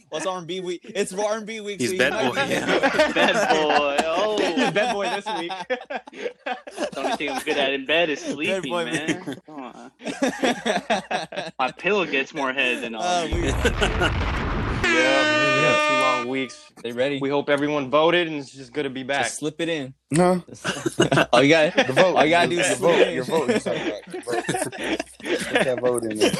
[0.09, 0.81] What's R and B week?
[0.83, 1.79] It's R and B week.
[1.79, 3.11] He's so Bed Boy, be- yeah.
[3.13, 3.97] Bed boy.
[4.05, 5.51] Oh, Bed boy this week.
[6.75, 9.35] the only thing I'm good at in bed is sleeping, boy, man.
[9.45, 9.91] Come on.
[11.59, 13.03] My pillow gets more head than all.
[13.03, 13.41] Uh, of you.
[13.43, 14.46] we-
[14.93, 16.71] yeah, yeah, two long weeks.
[16.83, 17.19] they ready?
[17.19, 19.25] We hope everyone voted, and it's just good to be back.
[19.25, 19.93] Just slip it in.
[20.11, 20.43] No,
[21.33, 22.15] all you got, the vote.
[22.15, 23.11] all you gotta do your is vote.
[23.11, 23.49] Your vote.
[23.49, 24.45] You're talking about your vote.
[24.47, 26.31] Put that vote in there.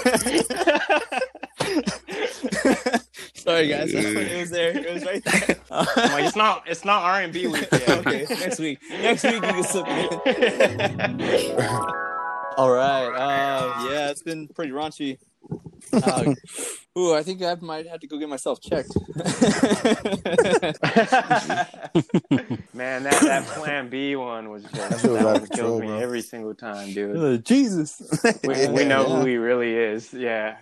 [3.33, 3.93] Sorry, guys.
[3.93, 4.77] It was there.
[4.77, 5.55] It was right there.
[5.69, 7.89] Like, it's not it's not R and B week yet.
[7.89, 8.79] okay, next week.
[8.89, 11.21] Next week you can slip it in.
[12.57, 13.09] All right.
[13.13, 15.17] Uh, yeah, it's been pretty raunchy.
[15.93, 16.33] Uh,
[16.97, 18.91] ooh, I think I might have to go get myself checked.
[23.11, 25.47] Man, that, that Plan B one was just That that, shit was out of one
[25.47, 25.99] control, killed me bro.
[25.99, 27.17] every single time, dude.
[27.17, 28.01] Uh, Jesus.
[28.43, 29.15] We, we know Yeah.
[29.19, 30.13] who he really is.
[30.13, 30.57] Yeah,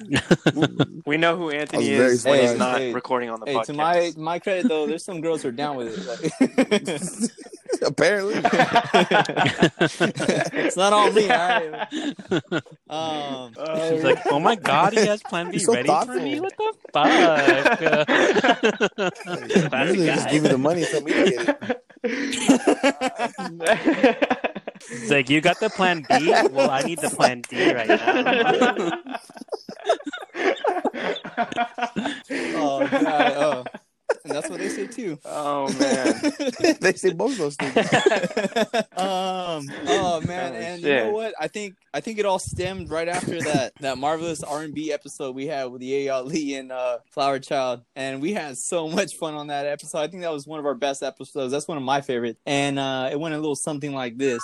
[1.05, 3.55] we know who Anthony I was is when he's not Hey, recording on the Hey,
[3.55, 3.65] podcast.
[3.65, 6.05] to my my credit though, there's some girls who are down with it.
[6.07, 7.31] Like-
[7.81, 8.35] Apparently.
[10.59, 11.29] it's not all me.
[11.29, 11.87] All right.
[12.89, 13.53] Um,
[13.89, 16.39] she's like, "Oh my god, he has Plan B so ready for me.
[16.39, 17.09] What the fuck?"
[19.69, 21.84] Classic Usually just give me the money so me to get it.
[24.87, 26.31] It's like, "You got the Plan B?
[26.51, 27.97] Well, I need the Plan D right now."
[32.55, 33.33] oh god.
[33.37, 33.63] Oh.
[34.25, 35.19] And that's what they say too.
[35.23, 37.77] oh man, they say both those things.
[38.97, 40.53] um oh man.
[40.53, 41.35] Oh, and you know what?
[41.39, 45.47] I think i think it all stemmed right after that that marvelous r&b episode we
[45.47, 47.81] had with the lee and uh flower child.
[47.95, 49.99] And we had so much fun on that episode.
[49.99, 51.51] I think that was one of our best episodes.
[51.51, 54.41] That's one of my favorites and uh it went a little something like this.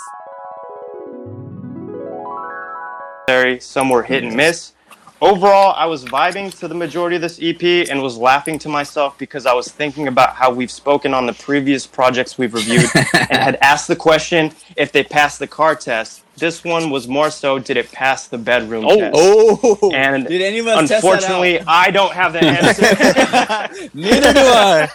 [3.27, 4.73] Sorry, some were hit and miss.
[5.21, 9.17] Overall, I was vibing to the majority of this EP and was laughing to myself
[9.17, 13.37] because I was thinking about how we've spoken on the previous projects we've reviewed and
[13.37, 16.23] had asked the question if they passed the car test.
[16.37, 19.13] This one was more so, did it pass the bedroom Oh, test?
[19.15, 22.81] Oh, And did any of us Unfortunately, I don't have the answer.
[22.81, 23.93] test that out?
[23.93, 24.89] Neither do I.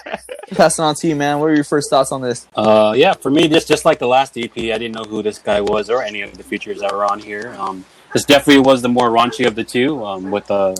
[0.52, 1.38] Passing on to you, man.
[1.38, 2.48] What are your first thoughts on this?
[2.56, 5.38] Uh, yeah, for me, just just like the last EP, I didn't know who this
[5.38, 7.54] guy was or any of the features that were on here.
[7.58, 10.74] Um, this definitely was the more raunchy of the two, um, with the,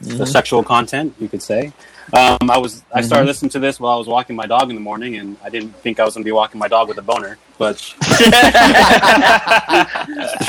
[0.00, 1.72] the sexual content, you could say.
[2.12, 4.74] Um, I was I started listening to this while I was walking my dog in
[4.74, 6.96] the morning, and I didn't think I was going to be walking my dog with
[6.96, 7.78] a boner, but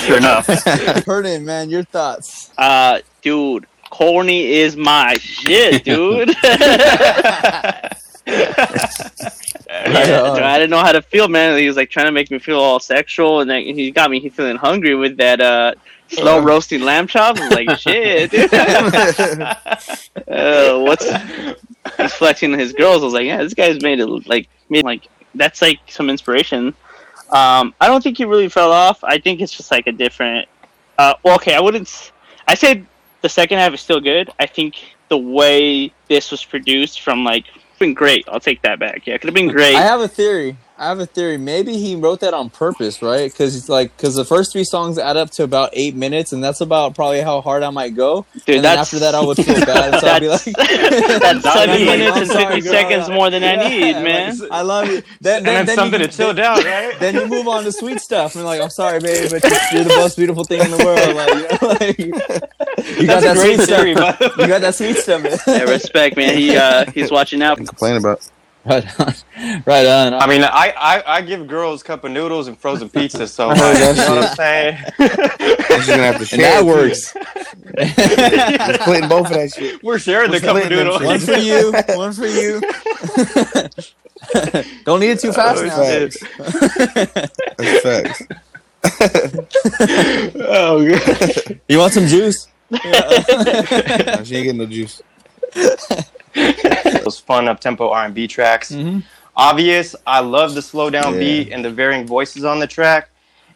[0.05, 0.47] sure enough.
[1.05, 2.51] Hernan, man, your thoughts.
[2.57, 6.33] Uh, dude, corny is my shit, dude.
[6.41, 7.89] Yeah,
[9.67, 11.59] I didn't know how to feel, man.
[11.59, 14.29] He was like trying to make me feel all sexual, and then he got me
[14.29, 15.73] feeling hungry with that uh,
[16.09, 17.39] slow roasting lamb chops.
[17.39, 18.53] I was like, shit, dude.
[20.27, 21.05] uh, what's
[21.97, 23.01] he's flexing his girls?
[23.01, 26.73] I was like, yeah, this guy's made it like made like that's like some inspiration.
[27.31, 29.03] Um, I don't think he really fell off.
[29.03, 30.47] I think it's just like a different.
[30.97, 32.11] Uh, well, okay, I wouldn't.
[32.47, 32.85] I said
[33.21, 34.31] the second half is still good.
[34.39, 34.75] I think
[35.09, 37.45] the way this was produced from like
[37.79, 38.25] been great.
[38.27, 39.07] I'll take that back.
[39.07, 39.75] Yeah, it could have been great.
[39.75, 40.57] I have a theory.
[40.79, 41.37] I have a theory.
[41.37, 43.29] Maybe he wrote that on purpose, right?
[43.29, 46.41] Because it's like because the first three songs add up to about eight minutes, and
[46.41, 48.25] that's about probably how hard I might go.
[48.45, 49.99] Dude, and that's after that, I would feel bad.
[49.99, 52.71] So I'd be like, that's seven minutes and sorry, fifty girl.
[52.71, 54.37] seconds more than I Yeah, need, like, man.
[54.51, 55.01] I love you.
[55.19, 56.97] Then, and then, then then something you, to chill down, right?
[56.97, 59.95] Then you move on to sweet stuff, and like, I'm sorry, babe, but you're the
[59.97, 61.13] most beautiful thing in the world.
[61.13, 62.17] Like, you, know,
[62.87, 64.17] like, you got that great sweet theory, stuff.
[64.19, 64.43] by the way.
[64.43, 65.23] You got that sweet stuff.
[65.23, 65.37] man.
[65.45, 66.37] Yeah, respect, man.
[66.37, 67.57] He uh, he's watching out.
[67.57, 68.25] Complain about.
[68.65, 69.13] Right on.
[69.65, 70.13] Right on.
[70.13, 73.57] I mean, I, I, I give girls cup of noodles and frozen pizza, so like,
[73.57, 74.77] you that know what I'm saying?
[74.99, 76.39] I'm gonna have to share.
[76.39, 77.15] and that it, works.
[78.67, 79.81] We're splitting both of that shit.
[79.81, 81.01] We're sharing the cup of noodles.
[81.01, 81.71] one for you.
[81.95, 82.59] One for you.
[84.83, 85.77] Don't eat it too fast now.
[85.77, 86.17] Facts.
[87.57, 88.23] That's facts.
[90.35, 91.61] oh, God.
[91.69, 92.47] You want some juice?
[92.69, 92.81] Nah,
[94.23, 95.01] she ain't getting no juice.
[97.03, 98.71] Those fun up tempo R and B tracks.
[98.71, 99.03] Mhm.
[99.35, 99.95] Obvious.
[100.05, 101.19] I love the slow down Yeah.
[101.19, 103.09] beat and the varying voices on the track.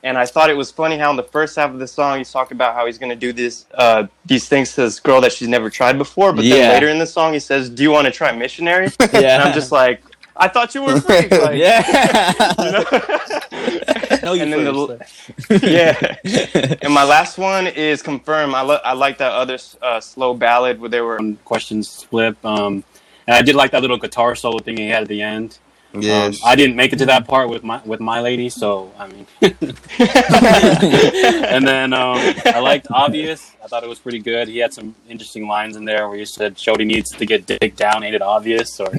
[0.06, 2.32] And I thought it was funny how in the first half of the song he's
[2.32, 5.48] talking about how he's gonna do this uh, these things to this girl that she's
[5.48, 6.34] never tried before.
[6.34, 6.56] But Yeah.
[6.56, 9.36] then later in the song he says, "Do you want to try missionary?" Yeah.
[9.36, 10.02] And I'm just like,
[10.36, 11.32] I thought you were a freak.
[11.44, 11.84] Like, yeah.
[14.24, 15.48] No, you and then first.
[15.50, 16.78] the yeah.
[16.82, 18.56] And my last one is confirm.
[18.56, 22.38] I lo- I like that other uh, slow ballad where they were Um, questions flip.
[22.46, 22.86] Um,
[23.28, 25.58] and I did like that little guitar solo thing he had at the end.
[25.94, 26.24] Yeah.
[26.26, 29.08] Um, I didn't make it to that part with my with my lady, so I
[29.08, 29.28] mean.
[29.42, 29.78] and
[31.68, 33.52] then um, I liked obvious.
[33.64, 34.48] I thought it was pretty good.
[34.48, 37.76] He had some interesting lines in there where he said Shody needs to get dick
[37.76, 38.80] down, ain't it obvious?
[38.80, 38.92] Or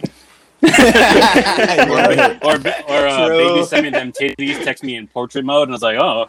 [0.65, 0.71] or
[2.43, 2.57] or,
[2.89, 5.83] or uh, baby send me them titties, text me in portrait mode, and I was
[5.83, 6.27] like, oh.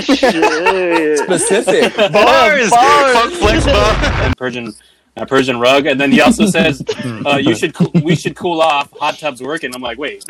[0.00, 1.18] Shit.
[1.18, 1.96] Specific.
[2.12, 2.68] bars.
[2.70, 3.94] Funk flex bar.
[4.24, 4.72] and Persian
[5.16, 6.82] a Persian rug, and then he also says,
[7.26, 8.90] uh, "You should coo- we should cool off.
[8.98, 10.24] Hot tub's working." I'm like, wait,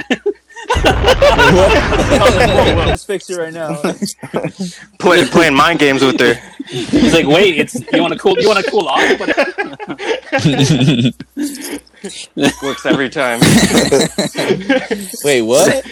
[2.87, 3.77] Let's fix it right now.
[4.99, 6.35] Play, playing mind games with her.
[6.67, 9.29] he's like, wait, it's you want to cool you want to cool off, but
[12.63, 13.41] Works every time.
[15.25, 15.85] Wait, what?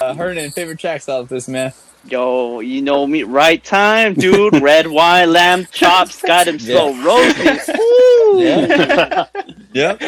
[0.00, 1.72] Uh, Hernan, favorite tracks out of this, man.
[2.04, 4.60] Yo, you know me, right time, dude.
[4.62, 7.60] Red wine, lamb chops, got him so roasted.
[7.76, 8.42] Woo!
[8.42, 9.26] Yeah.
[9.72, 10.00] Yep.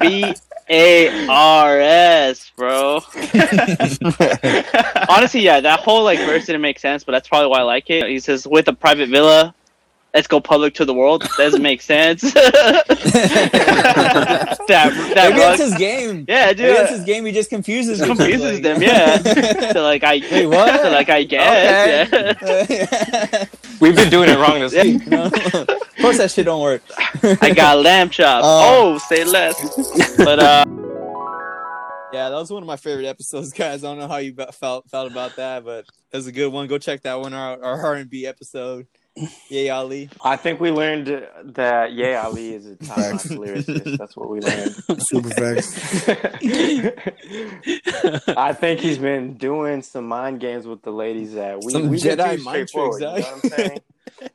[0.00, 0.34] B
[0.68, 2.96] A R S, bro.
[5.08, 7.90] Honestly, yeah, that whole like verse didn't make sense, but that's probably why I like
[7.90, 8.08] it.
[8.08, 9.54] He says, "With a private villa,
[10.14, 12.22] let's go public to the world." Doesn't make sense.
[12.32, 12.86] that
[14.68, 16.24] that Maybe that's his game.
[16.28, 17.24] yeah, Maybe that's his game.
[17.26, 19.18] He just confuses people, Confuses like- them, yeah.
[19.72, 20.80] so like I, Wait, what?
[20.80, 23.44] So like I guess, yeah.
[23.80, 25.06] We've been doing it wrong this week.
[25.06, 25.32] No, of
[26.00, 26.82] course, that shit don't work.
[27.42, 28.44] I got lamb chops.
[28.44, 29.54] Uh, oh, say less.
[30.16, 30.64] But uh,
[32.12, 33.82] Yeah, that was one of my favorite episodes, guys.
[33.84, 36.66] I don't know how you felt felt about that, but it was a good one.
[36.68, 38.86] Go check that one, our our R and B episode.
[39.48, 40.10] Yeah, Ali.
[40.24, 41.06] I think we learned
[41.54, 43.96] that Ye Ali is a top notch lyricist.
[43.96, 44.74] That's what we learned.
[45.02, 46.08] Super facts.
[48.36, 52.00] I think he's been doing some mind games with the ladies that we Some we've
[52.00, 53.78] Jedi mind straightforward, tricks, You know what I'm saying?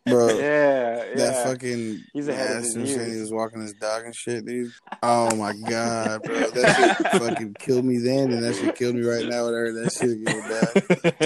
[0.06, 0.28] Bro.
[0.40, 1.44] Yeah, That yeah.
[1.46, 4.72] fucking He's ahead of his Madison saying he was walking his dog and shit, dude.
[5.04, 6.50] Oh my god, bro.
[6.52, 9.92] That shit fucking killed me then, and that shit killed me right now heard that
[9.92, 10.20] shit.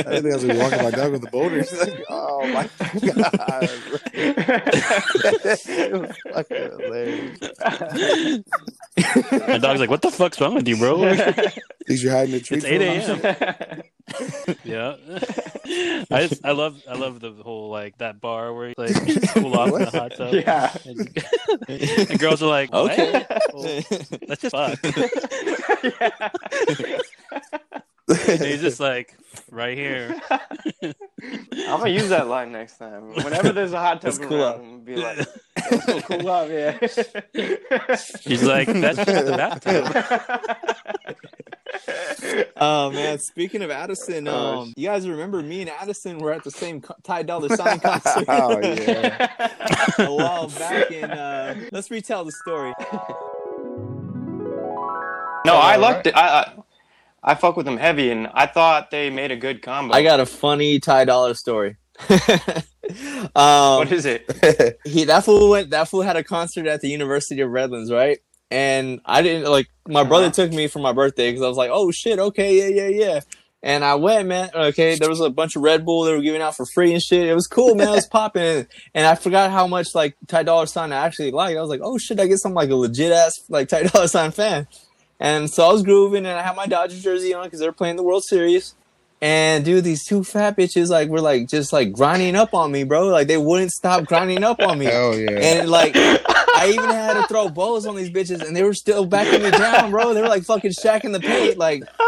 [0.05, 1.71] I didn't think I was gonna walking my dog with the boulders.
[1.77, 2.69] Like, oh my
[3.01, 3.99] god, bro.
[5.43, 8.43] that fucking hilarious.
[8.97, 12.41] My dog's like, "What the fuck's wrong with you, bro?" At least you're hiding the
[12.41, 12.57] tree.
[12.57, 13.83] It's 8 a.m.
[14.63, 14.95] yeah,
[16.11, 18.93] I just, I love I love the whole like that bar where you like
[19.29, 20.33] cool off in the hot tub.
[20.33, 20.75] yeah.
[20.85, 22.91] And, and girls are like, "What?
[22.91, 23.25] Okay.
[23.53, 23.81] Well,
[24.27, 24.77] let's just fuck."
[25.99, 26.29] yeah.
[28.45, 29.15] He's just like,
[29.53, 30.19] right here.
[30.31, 30.93] I'm
[31.79, 33.13] gonna use that line next time.
[33.13, 34.59] Whenever there's a hot tub Let's cool around, off.
[34.59, 36.77] I'm gonna be like, "Let's go cool up, yeah."
[38.21, 39.85] She's like, "That's just the bathtub."
[42.57, 46.43] Oh man, speaking of Addison, Oh, um, you guys remember me and Addison were at
[46.43, 49.27] the same co- Ty Dolla Sign concert Oh yeah.
[49.99, 52.73] a while back, and uh, let's retell the story.
[55.45, 56.15] No, I liked it.
[56.15, 56.53] I,
[57.23, 59.93] I fuck with them heavy, and I thought they made a good combo.
[59.93, 61.77] I got a funny Ty Dolla story.
[62.09, 64.79] um, what is it?
[64.85, 68.19] he that fool went that fool had a concert at the University of Redlands, right?
[68.51, 70.33] And I didn't like my brother Uh-huh.
[70.33, 73.19] took me for my birthday because I was like, oh shit, okay, yeah, yeah, yeah.
[73.65, 74.49] And I went, man.
[74.53, 77.01] Okay, there was a bunch of Red Bull they were giving out for free and
[77.01, 77.27] shit.
[77.29, 77.87] It was cool, man.
[77.87, 81.57] It was popping, and I forgot how much like Ty Dolla Sign I actually liked.
[81.57, 84.07] I was like, oh shit, I guess I'm like a legit ass like Ty Dolla
[84.09, 84.67] Sign fan.
[85.23, 87.95] And so I was grooving, and I had my Dodgers jersey on because they're playing
[87.95, 88.75] the World Series.
[89.21, 92.83] And dude, these two fat bitches like were like just like grinding up on me,
[92.83, 93.07] bro.
[93.07, 94.85] Like they wouldn't stop grinding up on me.
[94.91, 95.31] Hell yeah.
[95.31, 99.05] And like I even had to throw bows on these bitches, and they were still
[99.05, 100.13] backing me down, bro.
[100.13, 101.83] They were like fucking shacking the paint, like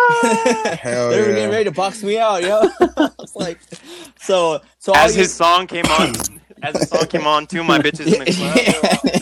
[0.82, 1.36] Hell they were yeah.
[1.36, 2.68] getting ready to box me out, yo.
[2.98, 3.60] I was like,
[4.20, 6.12] so so all As you- his song came on,
[6.64, 8.32] as the song came on, too, my bitches in the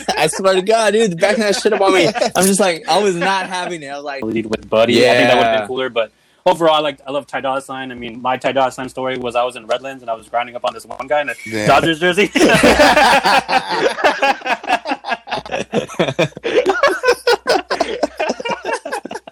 [0.00, 0.14] club.
[0.16, 2.06] I swear to God, dude, backing that shit up on me.
[2.36, 3.88] I'm just like, I was not having it.
[3.88, 4.98] I was like, lead with Buddy.
[5.08, 5.88] I think that would have been cooler.
[5.90, 6.12] But
[6.46, 7.90] overall, I like I love Ty Dolla Sign.
[7.92, 10.28] I mean, my Ty Dolla Sign story was I was in Redlands and I was
[10.28, 11.66] grinding up on this one guy in a Damn.
[11.68, 12.30] Dodgers jersey.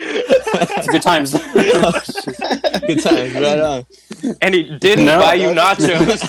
[0.04, 1.32] It's good times.
[1.32, 3.86] good times, right on.
[4.40, 5.20] and he didn't No.
[5.20, 6.22] buy you nachos.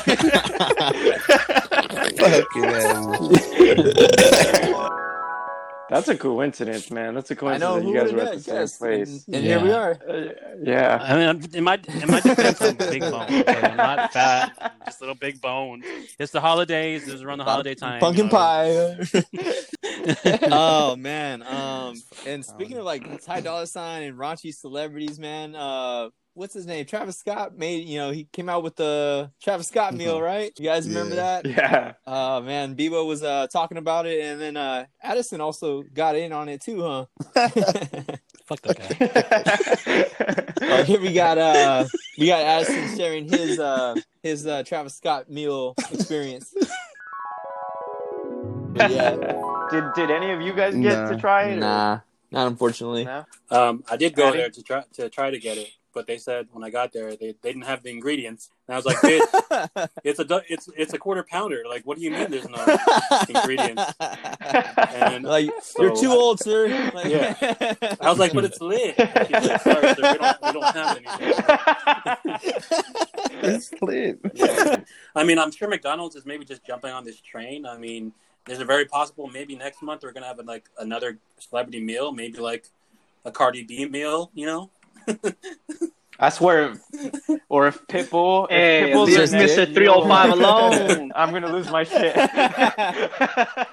[2.29, 2.63] Fucking
[3.93, 4.89] hell.
[5.89, 7.13] That's a coincidence, man.
[7.13, 7.83] That's a I know coincidence.
[7.83, 9.25] who You guys were at the same guessed, place.
[9.27, 9.91] and, and here we are.
[9.91, 10.29] Uh,
[10.63, 10.97] yeah.
[10.99, 13.43] I mean, I'm- it might it might depend on big bones.
[13.47, 15.85] I'm not fat, I'm just little big bones.
[16.17, 17.07] It's the holidays.
[17.07, 17.99] It's around the holiday time.
[17.99, 18.95] Pumpkin you know.
[19.11, 20.39] pie.
[20.51, 21.43] oh man.
[21.43, 25.53] Um, and speaking of like Ty Dolla Sign and raunchy celebrities, man.
[25.53, 26.85] Uh, what's his name?
[26.85, 27.87] Travis Scott made.
[27.87, 30.51] You know, he came out with the Travis Scott meal, right?
[30.57, 31.41] You guys remember Yeah.
[31.41, 31.45] that?
[31.45, 31.93] Yeah.
[32.07, 36.31] Oh man, Bebo was uh talking about it, and then uh Addison also got in
[36.33, 37.05] on it too, huh?
[38.45, 40.49] Fuck that guy.
[40.65, 41.85] Oh, here we got uh
[42.17, 46.53] we got Addison sharing his uh his uh Travis Scott meal experience.
[48.75, 49.15] Yeah,
[49.69, 51.09] Did Did any of you guys get Nah.
[51.09, 51.57] to try it?
[51.57, 51.99] or- nah,
[52.31, 53.05] not unfortunately.
[53.05, 53.25] No?
[53.51, 54.37] Um, I did go Patty?
[54.37, 57.09] there to try to try to get it, but they said when I got there
[57.15, 60.93] they, they didn't have the ingredients, and I was like, "Bitch, it's a it's it's
[60.93, 61.63] a quarter pounder.
[61.67, 62.77] Like, what do you mean there's no
[63.29, 63.83] ingredients?"
[65.03, 66.67] And like so you're too I- old, sir.
[66.93, 67.35] Like, Yeah.
[68.01, 70.97] I was like, "But it's lit." He's like, "Sorry, sir, we don't we don't have
[70.97, 72.53] anything."
[73.45, 74.19] It's lit.
[74.33, 74.77] Yeah.
[75.15, 77.65] I mean, I'm sure McDonald's is maybe just jumping on this train.
[77.65, 78.13] I mean,
[78.45, 82.37] there's a very possible maybe next month we're gonna have like another celebrity meal, maybe
[82.39, 82.69] like
[83.25, 84.31] a Cardi B meal.
[84.33, 84.69] You know?
[86.19, 86.75] I swear,
[87.49, 89.73] or if Pitbull, if Hey, Pitbull's leave in Mr.
[89.73, 91.11] 305 alone.
[91.15, 92.15] I'm gonna lose my shit.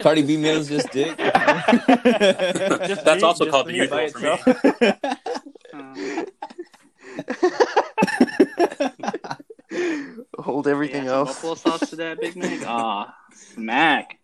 [0.00, 1.16] Cardi B meals just dick.
[1.18, 4.36] Just That's me- also just called the me usual for me.
[10.38, 11.28] Hold everything Yeah, else.
[11.34, 12.60] Buffalo sauce to that Big Mac.
[12.66, 14.18] Ah, smack.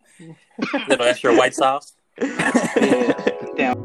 [0.87, 1.93] little extra white sauce.
[2.21, 3.73] Yeah.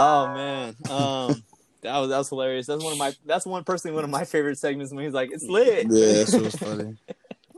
[0.00, 1.42] Oh man, um,
[1.82, 2.66] that was that was hilarious.
[2.66, 5.30] That's one of my that's one personally one of my favorite segments when he's like,
[5.32, 6.96] "It's lit." Yeah, that shit was funny.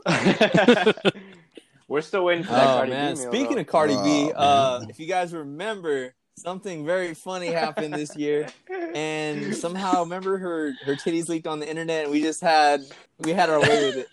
[1.87, 3.61] We're still waiting for that Oh Cardi man, B meal, speaking though.
[3.61, 8.47] of Cardi B, Oh, uh, if you guys remember, something very funny happened this year,
[8.95, 12.81] and somehow remember her her titties leaked on the internet, and we just had
[13.19, 14.07] we had our way with it.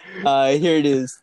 [0.24, 1.18] Uh, here it is.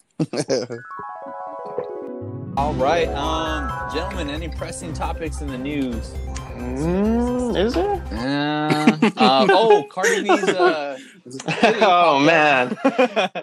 [2.58, 6.12] All right, um, gentlemen, any pressing topics in the news?
[6.56, 7.86] Mm, is it?
[8.14, 10.44] Uh, uh, oh, Cardi B's.
[10.48, 10.98] Uh,
[11.82, 12.78] oh man!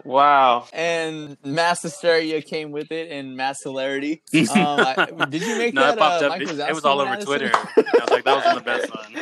[0.05, 0.66] Wow.
[0.72, 4.22] and mass hysteria came with it, and mass hilarity.
[4.33, 5.94] Um, I, did you make No, that?
[5.94, 6.31] it popped uh, up.
[6.31, 7.27] Mike It, it was all over Addison?
[7.27, 7.51] Twitter.
[7.55, 7.66] I
[8.01, 9.12] was like, that was the best one.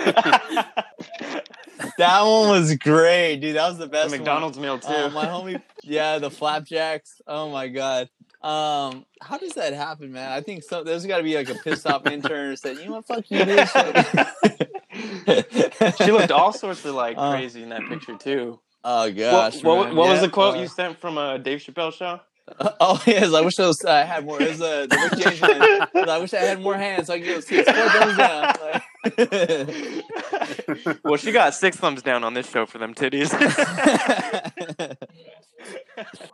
[1.98, 3.56] That one was great, dude.
[3.56, 4.10] That was the best.
[4.10, 4.20] The best.
[4.20, 4.88] McDonald's meal too.
[4.88, 7.20] Uh, my homie, yeah, the flapjacks.
[7.26, 8.08] Oh my god.
[8.42, 10.32] Um, how does that happen, man?
[10.32, 10.82] I think so.
[10.82, 13.06] There's got to be like a pissed off intern saying, "You know what?
[13.06, 13.68] Fuck you, bitch."
[16.04, 18.58] she looked all sorts of like Uh, crazy in that picture too.
[18.82, 19.62] Oh gosh.
[19.62, 19.96] what, man.
[19.96, 22.20] what was the quote uh, you sent from a Dave Chappelle show?
[22.80, 23.84] Oh yes, I wish I was.
[23.84, 24.40] I had more.
[24.42, 26.08] It was uh, the Rick James one.
[26.08, 27.58] I wish I had more hands so I could go see.
[27.58, 28.54] It's four thumbs down.
[30.24, 30.39] Like-
[31.04, 33.30] Well, she got six thumbs down on this show for them titties.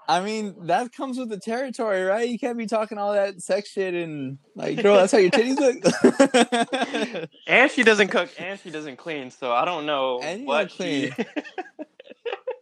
[0.09, 2.29] I mean, that comes with the territory, right?
[2.29, 5.59] You can't be talking all that sex shit and like, girl, that's how your titties
[5.59, 7.29] look.
[7.47, 11.13] and she doesn't cook and she doesn't clean, so I don't know And what clean.
[11.17, 11.25] she.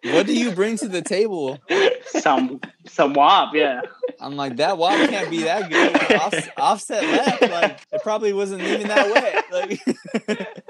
[0.04, 1.60] What do you bring to the table?
[2.06, 3.82] Some some wop, yeah.
[4.20, 5.94] I'm like, that wop can't be that good.
[6.16, 9.44] Off, offset left, like it probably wasn't even that wet.
[9.52, 9.78] Like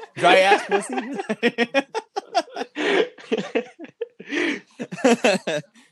[0.16, 0.94] dry ass pussy.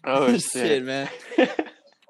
[0.05, 0.85] oh shit, shit!
[0.85, 1.09] man.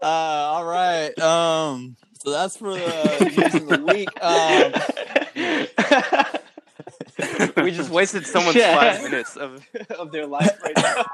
[0.02, 1.16] Uh, all right.
[1.18, 4.08] Um, so that's for the news of the week.
[4.22, 4.72] Um,
[7.56, 8.76] we just wasted someone's Yeah.
[8.78, 11.04] five minutes of, of their life right now.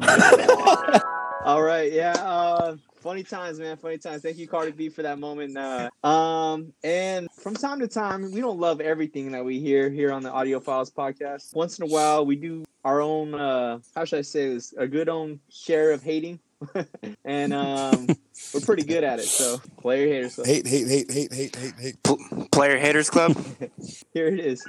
[1.44, 2.12] All right, yeah.
[2.18, 3.76] Uh, funny times, man.
[3.78, 4.22] Funny times.
[4.22, 5.56] Thank you, Cardi B, for that moment.
[5.56, 10.12] Uh, um, and from time to time, we don't love everything that we hear here
[10.12, 11.54] on the Audiofiles podcast.
[11.54, 13.34] Once in a while, we do our own.
[13.34, 14.74] Uh, how should I say this?
[14.76, 16.38] A good own share of hating,
[17.24, 18.06] and um,
[18.54, 19.24] we're pretty good at it.
[19.26, 20.34] So, player haters.
[20.34, 22.02] So Hate, hate, hate, hate, hate, hate, hate.
[22.02, 22.18] Pl-
[22.52, 23.36] Player Haters Club.
[24.14, 24.62] here it is.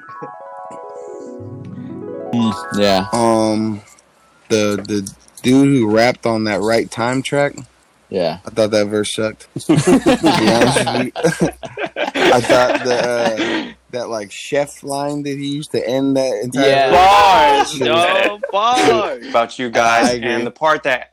[2.78, 3.08] yeah.
[3.14, 3.82] Um,
[4.50, 7.56] the the dude who rapped on that right time track.
[8.10, 8.40] Yeah.
[8.46, 9.48] I thought that verse sucked.
[9.68, 11.50] to be honest with you.
[12.06, 16.68] I thought the uh, that like chef line that he used to end that entire
[16.70, 16.92] Yeah.
[16.92, 19.26] Bars, no bars.
[19.28, 21.11] About you guys and the part that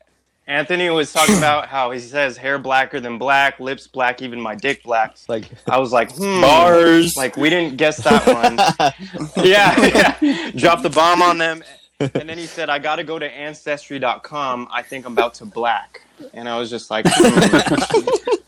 [0.48, 4.56] Anthony was talking about how he says hair blacker than black, lips black, even my
[4.56, 5.16] dick black.
[5.28, 7.16] Like I was like, hmm, Bars.
[7.16, 9.44] Like we didn't guess that one.
[9.46, 10.50] yeah, yeah.
[10.52, 11.62] Drop the bomb on them.
[12.00, 14.68] And then he said, I got to go to ancestry.com.
[14.70, 16.02] I think I'm about to black.
[16.32, 18.28] And I was just like, hmm.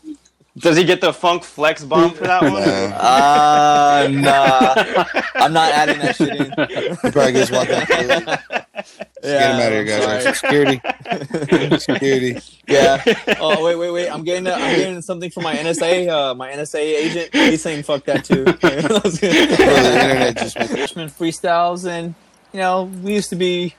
[0.61, 2.53] does he get the funk flex bomb for that one?
[2.53, 2.97] Nah.
[2.97, 5.21] Uh, nah.
[5.35, 6.45] I'm not adding that shit in.
[6.45, 7.87] He probably gets walked out.
[7.87, 8.65] the
[9.21, 10.25] Get him out of here, guys.
[10.25, 10.81] I'm Security.
[11.79, 12.39] Security.
[12.67, 13.03] Yeah.
[13.39, 14.09] Oh wait, wait, wait.
[14.09, 16.09] I'm getting uh, I'm getting something from my NSA.
[16.09, 17.33] Uh, my NSA agent.
[17.33, 18.43] He's saying fuck that too.
[18.45, 22.15] the internet just went- Richmond freestyles, and
[22.53, 23.75] you know we used to be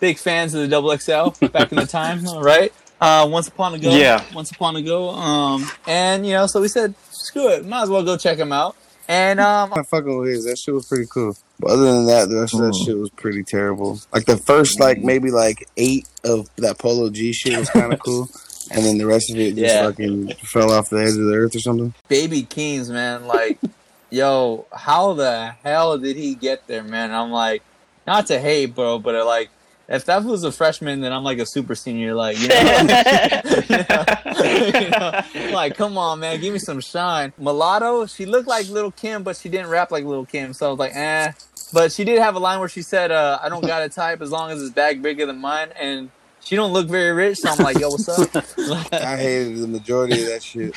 [0.00, 2.72] big fans of the double XL back in the time, right?
[3.00, 3.90] Uh, once upon a go.
[3.94, 4.24] Yeah.
[4.34, 5.10] Once upon a go.
[5.10, 8.52] Um, and you know, so we said, screw it, might as well go check him
[8.52, 8.74] out.
[9.08, 10.44] And um, I'm fucking with his.
[10.46, 11.36] That shit was pretty cool.
[11.60, 14.00] But other than that, the rest of that shit was pretty terrible.
[14.12, 17.98] Like the first, like maybe like eight of that Polo G shit was kind of
[18.04, 18.28] cool,
[18.72, 19.84] and then the rest of it just Yeah.
[19.86, 21.94] fucking fell off the edge of the earth or something.
[22.08, 23.58] Baby Keem's, man, like,
[24.10, 27.12] yo, how the hell did he get there, man?
[27.12, 27.62] I'm like,
[28.08, 29.50] not to hate, bro, but uh, like,
[29.88, 32.56] if that was a freshman, then I'm like a super senior, like, you know,
[34.80, 35.20] You know?
[35.52, 37.32] like, come on, man, give me some shine.
[37.38, 40.70] Mulatto, she looked like Little Kim, but she didn't rap like Little Kim, so I
[40.70, 41.32] was like, eh.
[41.72, 44.22] But she did have a line where she said, uh, "I don't got a type
[44.22, 47.50] as long as it's bag bigger than mine," and she don't look very rich, so
[47.50, 48.36] I'm like, "Yo, what's up?"
[48.92, 50.76] I hated the majority of that shit.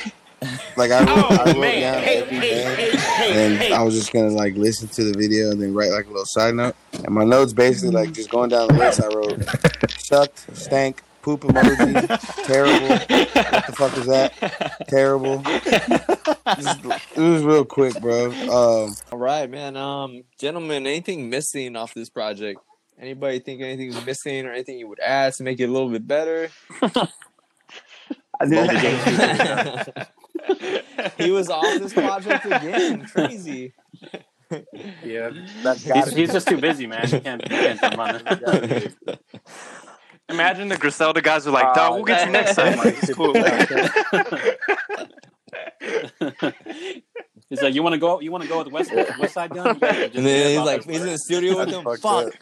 [0.76, 2.80] Like I wrote, I wrote down every band,
[3.20, 6.08] and I was just gonna like listen to the video and then write like a
[6.08, 6.74] little side note.
[6.94, 9.02] And my notes basically like just going down the list.
[9.02, 9.44] I wrote
[10.00, 12.88] sucked, stank, poop emoji, terrible.
[12.88, 14.86] What the fuck is that?
[14.88, 15.42] Terrible.
[15.42, 16.84] Just-
[17.16, 18.30] it was real quick, bro.
[18.30, 19.76] Um, All right, man.
[19.76, 22.60] Um, gentlemen, anything missing off this project?
[22.98, 26.06] Anybody think anything's missing or anything you would add to make it a little bit
[26.06, 26.50] better?
[31.18, 33.06] he was off this project again.
[33.06, 33.72] Crazy.
[35.04, 35.30] Yeah.
[35.62, 37.06] that's He's, he's just too busy, man.
[37.06, 38.94] He can't, he can't jump on it.
[40.28, 42.78] Imagine the Griselda guys are like, dog, ah, we'll get you next time.
[42.78, 43.34] Like, it's cool.
[47.50, 48.20] He's like, you want to go?
[48.20, 49.76] You want to go with West Westside Gunn?
[49.80, 51.82] You And then he's step like, he's in the the studio with them.
[51.84, 52.32] Fucked Fuck.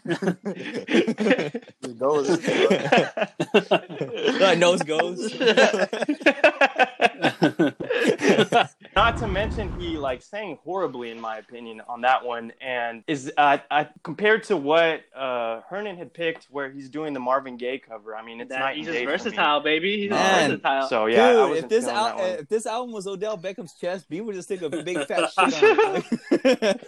[1.97, 2.39] Go with
[3.55, 5.33] it, like nose goes.
[8.95, 13.31] Not to mention he like sang horribly in my opinion on that one, and is
[13.37, 17.79] uh, I, compared to what uh, Hernan had picked, where he's doing the Marvin Gaye
[17.79, 18.15] cover.
[18.15, 20.01] I mean, it's That, night he's just day for versatile, baby.
[20.01, 20.49] He's Man.
[20.51, 20.87] versatile.
[20.89, 22.29] So yeah, Dude, wasn't if this al- that one.
[22.39, 25.63] if this album was Odell Beckham's chest, B would just take a big fat shit
[25.79, 26.81] on it.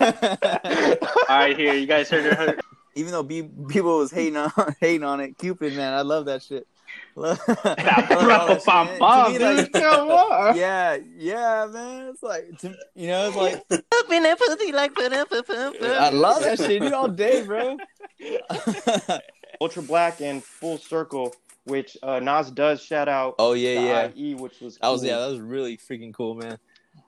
[1.28, 2.60] All right, here you guys heard it.
[2.94, 4.50] Even though B people was hating on
[4.80, 6.66] hating on it, Cupid man, I love that shit.
[7.16, 9.32] Love- I love all that shit, man.
[9.32, 10.56] Me, like, Come on.
[10.56, 12.08] yeah, yeah, man.
[12.08, 14.02] It's like to, you know, it's like I
[15.98, 17.78] I love that shit, dude, all day, bro.
[19.60, 23.36] Ultra Black and Full Circle, which uh, Nas does shout out.
[23.38, 24.10] oh yeah, yeah.
[24.14, 26.58] IE, which was That was yeah, that was really freaking cool, man.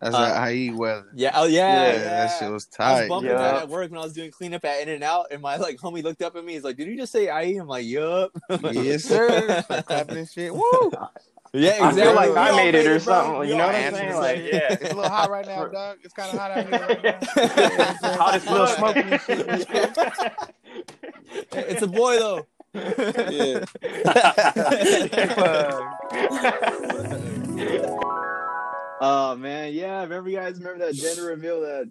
[0.01, 1.07] That's Uh, like how you weather.
[1.15, 1.99] Yeah, oh yeah, Yeah, yeah.
[2.05, 2.85] that shit was tight.
[2.85, 3.09] I was tight.
[3.09, 3.39] bumping Yeah.
[3.39, 6.23] that at work when I was doing cleanup at In-N-Out, and my like homie looked
[6.23, 6.53] up at me.
[6.55, 8.31] He's like, "Did you just say IE?" I'm like, "Yup."
[8.73, 9.63] yes, sir.
[9.63, 10.55] Start clapping and shit.
[10.55, 10.63] Woo!
[11.55, 12.03] Yeah, I exactly.
[12.03, 12.99] feel like We I all made it or bro.
[12.99, 13.39] something.
[13.41, 14.15] We You know what I'm saying?
[14.17, 14.69] Like, yeah.
[14.75, 15.97] It's a little hot right now, dog.
[16.05, 17.19] It's kind of hot out here right now.
[18.19, 18.77] Hot as It's a little fuck.
[18.77, 19.49] smoky and shit.
[19.49, 20.33] and shit.
[21.71, 22.47] It's a boy though.
[23.31, 23.65] Yeah.
[29.01, 30.03] Oh man, yeah.
[30.03, 31.89] Remember you guys remember that gender reveal that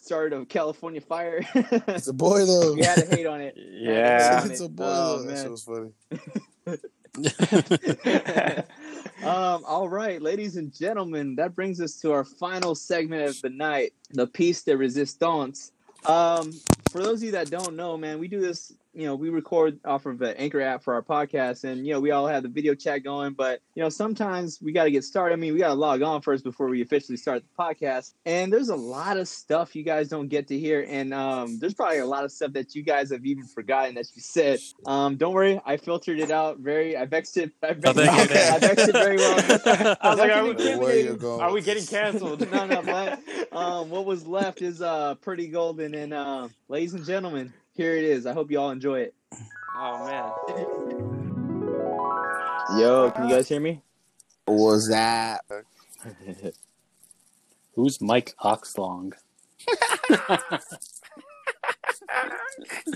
[0.00, 1.40] started a California fire?
[1.54, 2.74] It's a boy though.
[2.74, 3.56] we had to hate on it.
[3.80, 4.44] Yeah.
[4.46, 5.22] It's a boy Oh, though.
[5.24, 5.42] That man.
[5.42, 5.90] shit was funny.
[9.22, 13.50] um, all right, ladies and gentlemen, that brings us to our final segment of the
[13.50, 15.72] night, the piece de resistance.
[16.04, 16.52] Um,
[16.90, 18.72] for those of you that don't know, man, we do this.
[18.92, 22.00] You know, we record off of the Anchor app for our podcast, and you know,
[22.00, 23.34] we all have the video chat going.
[23.34, 25.34] But you know, sometimes we got to get started.
[25.34, 28.14] I mean, we got to log on first before we officially start the podcast.
[28.26, 31.74] And there's a lot of stuff you guys don't get to hear, and um, there's
[31.74, 34.58] probably a lot of stuff that you guys have even forgotten that you said.
[34.86, 36.96] Um, don't worry, I filtered it out very.
[36.96, 37.52] I vexed it.
[37.62, 39.38] I vexed, thank you, I vexed it very well.
[40.00, 41.40] I was like, are we, Definitely Where you going?
[41.40, 42.50] are we getting canceled?
[42.52, 43.20] no, no, but
[43.52, 48.04] um, what was left is uh pretty golden, and uh, ladies and gentlemen, here it
[48.04, 48.26] is.
[48.26, 49.14] I hope you all enjoy it.
[49.74, 50.30] Oh man.
[52.78, 53.80] Yo, can you guys hear me?
[54.44, 55.40] What was that?
[57.74, 59.14] Who's Mike Oxlong?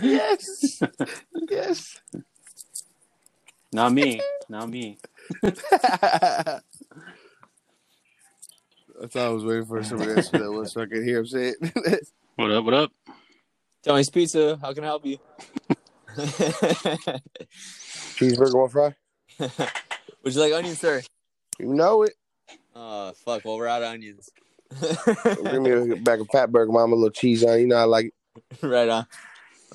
[0.02, 0.82] Yes.
[1.48, 2.00] yes.
[3.72, 4.20] Not me.
[4.50, 4.98] Not me.
[5.42, 5.56] That's
[9.16, 11.54] all I was waiting for somebody else that was so I could hear him say
[11.58, 12.08] it.
[12.36, 12.64] What up?
[12.64, 12.92] What up?
[13.84, 14.58] Tony's Pizza.
[14.62, 15.18] How can I help you?
[18.16, 18.94] Cheeseburger, one fry.
[19.38, 21.02] Would you like onions, sir?
[21.58, 22.14] You know it.
[22.74, 23.44] Oh fuck!
[23.44, 24.30] Well, we're out of onions.
[24.80, 27.60] Give me a bag of fat burger, mama, a little cheese on.
[27.60, 28.14] You know I like it.
[28.62, 29.06] right on.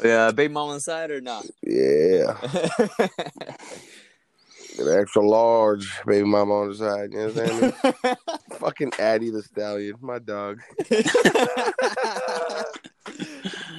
[0.04, 1.46] Yeah, baby mom on the side or not?
[1.62, 2.36] Yeah.
[4.80, 7.12] An extra large baby mama on the side.
[7.12, 8.16] You know what I'm saying?
[8.60, 10.62] Fucking Addie the Stallion, my dog.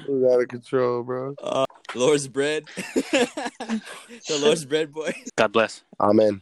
[0.06, 1.34] Who's out of control, bro?
[1.94, 2.64] Lord's bread.
[2.84, 5.12] the Lord's bread boy.
[5.36, 5.82] God bless.
[5.98, 6.40] Amen.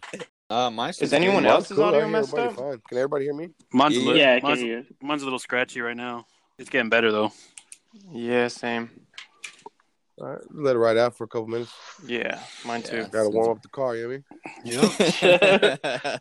[0.51, 1.51] Uh, mine's Is anyone good.
[1.51, 2.55] else's Cool, I audio messed up?
[2.55, 2.81] Fine.
[2.89, 3.49] Can everybody hear me?
[3.73, 4.87] Mine's a little, Yeah, I can mine's, hear you.
[5.03, 6.27] mine's a little scratchy right now.
[6.59, 7.33] It's getting better though.
[8.13, 8.91] Yeah, same.
[10.21, 11.73] All right, let it ride out for a couple minutes.
[12.05, 12.97] Yeah, mine too.
[12.97, 13.09] Yeah.
[13.09, 14.25] Gotta warm up the car, you
[14.64, 14.81] know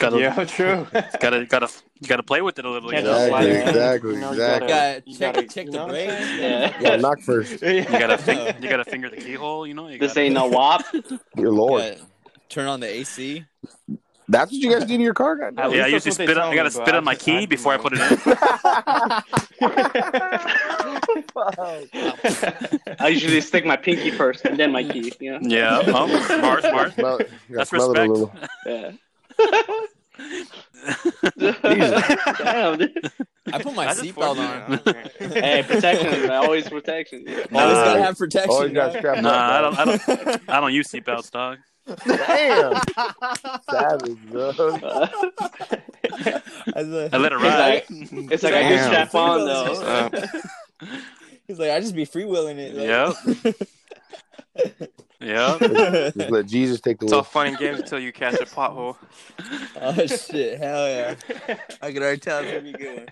[0.00, 0.86] Gotta, Yeah, true.
[1.20, 1.68] gotta, gotta,
[2.06, 2.90] gotta play with it a little.
[2.90, 3.36] Can't You, just know?
[3.36, 4.68] Exactly, slide it You know, you exactly.
[4.68, 6.24] Gotta you gotta- check you the know what I'm brakes.
[6.24, 6.72] saying?
[6.80, 6.96] Yeah.
[6.96, 7.62] Knock first.
[7.62, 9.66] you gotta, fing- you gotta finger the keyhole.
[9.66, 10.82] You know, you This gotta, ain't no wop.
[11.36, 11.82] Your lord.
[11.82, 11.94] Yeah,
[12.48, 13.44] Turn on the AC.
[14.30, 15.72] That's what you guys do to your car, At goddamn.
[15.78, 16.38] Yeah, I usually that's what they spit.
[16.38, 18.18] On, I gotta me, spit on my just- key I- before I put it in.
[23.00, 25.12] I usually stick my pinky first and then my key.
[25.20, 25.38] You know.
[25.42, 26.94] Yeah, oh, smart, smart.
[26.94, 27.18] Smell.
[27.20, 28.10] You gotta That's smell it a respect.
[28.12, 28.32] little.
[28.66, 28.92] Yeah.
[32.42, 33.10] Damn, dude.
[33.52, 34.78] I put my seatbelt on.
[35.32, 36.10] Hey, protection.
[36.26, 36.30] man.
[36.32, 37.24] Always protection.
[37.28, 37.60] Always Nah.
[37.84, 38.50] gotta have protection.
[38.50, 38.98] Always got dog.
[39.00, 41.58] strapped Nah, I don't, I don't, I don't use seatbelts, dog.
[42.06, 42.80] Damn.
[43.70, 44.48] Savage, bro.
[44.50, 44.50] I
[46.76, 47.58] was like- I let it It's ride.
[47.58, 47.86] like,
[48.32, 49.08] it's like I get Damn.
[49.08, 50.10] strap on though.
[51.48, 52.74] He's like, I just be freewheeling it.
[52.74, 53.56] Like,
[55.20, 55.58] Yeah.
[55.58, 58.96] Just let Jesus take the It's all fun and games until you catch a pothole.
[59.80, 60.58] oh shit!
[60.58, 61.14] Hell yeah!
[61.82, 63.08] I can already tell it's gonna be good.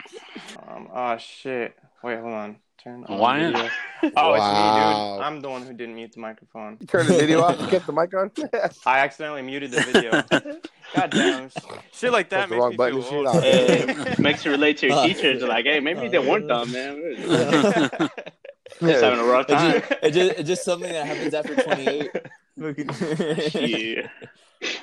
[0.69, 1.77] Um, oh shit.
[2.03, 2.57] Wait, hold on.
[2.87, 3.39] Turn on Why?
[3.47, 3.69] video.
[4.17, 5.25] Oh, it's me, dude.
[5.25, 6.77] I'm the one who didn't mute the microphone.
[6.87, 8.31] Turn the video off and kept the mic on.
[8.87, 10.11] I accidentally muted the video.
[10.95, 11.51] God damn.
[11.93, 13.43] Shit like that Press the makes wrong me button feel old.
[13.43, 13.91] shit.
[13.91, 15.43] Hey, makes you relate to your teachers.
[15.43, 17.01] Like, hey, maybe they weren't dumb, man.
[17.01, 19.81] We're just having a rough It's time.
[19.81, 22.11] just, it's just, it's just something that happens after 28.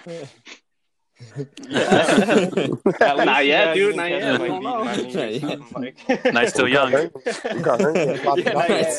[0.06, 0.26] Yeah.
[1.70, 3.96] Not yet, dude.
[3.96, 4.40] Not yet.
[4.40, 4.84] my I don't beat know.
[4.84, 5.40] my knee or Yeah.
[5.40, 5.74] something,
[6.08, 6.92] like- Nice, still young.
[6.92, 7.12] You
[7.62, 8.20] got hernia.
[8.24, 8.58] Pop it Yeah, up.
[8.58, 8.94] not yet.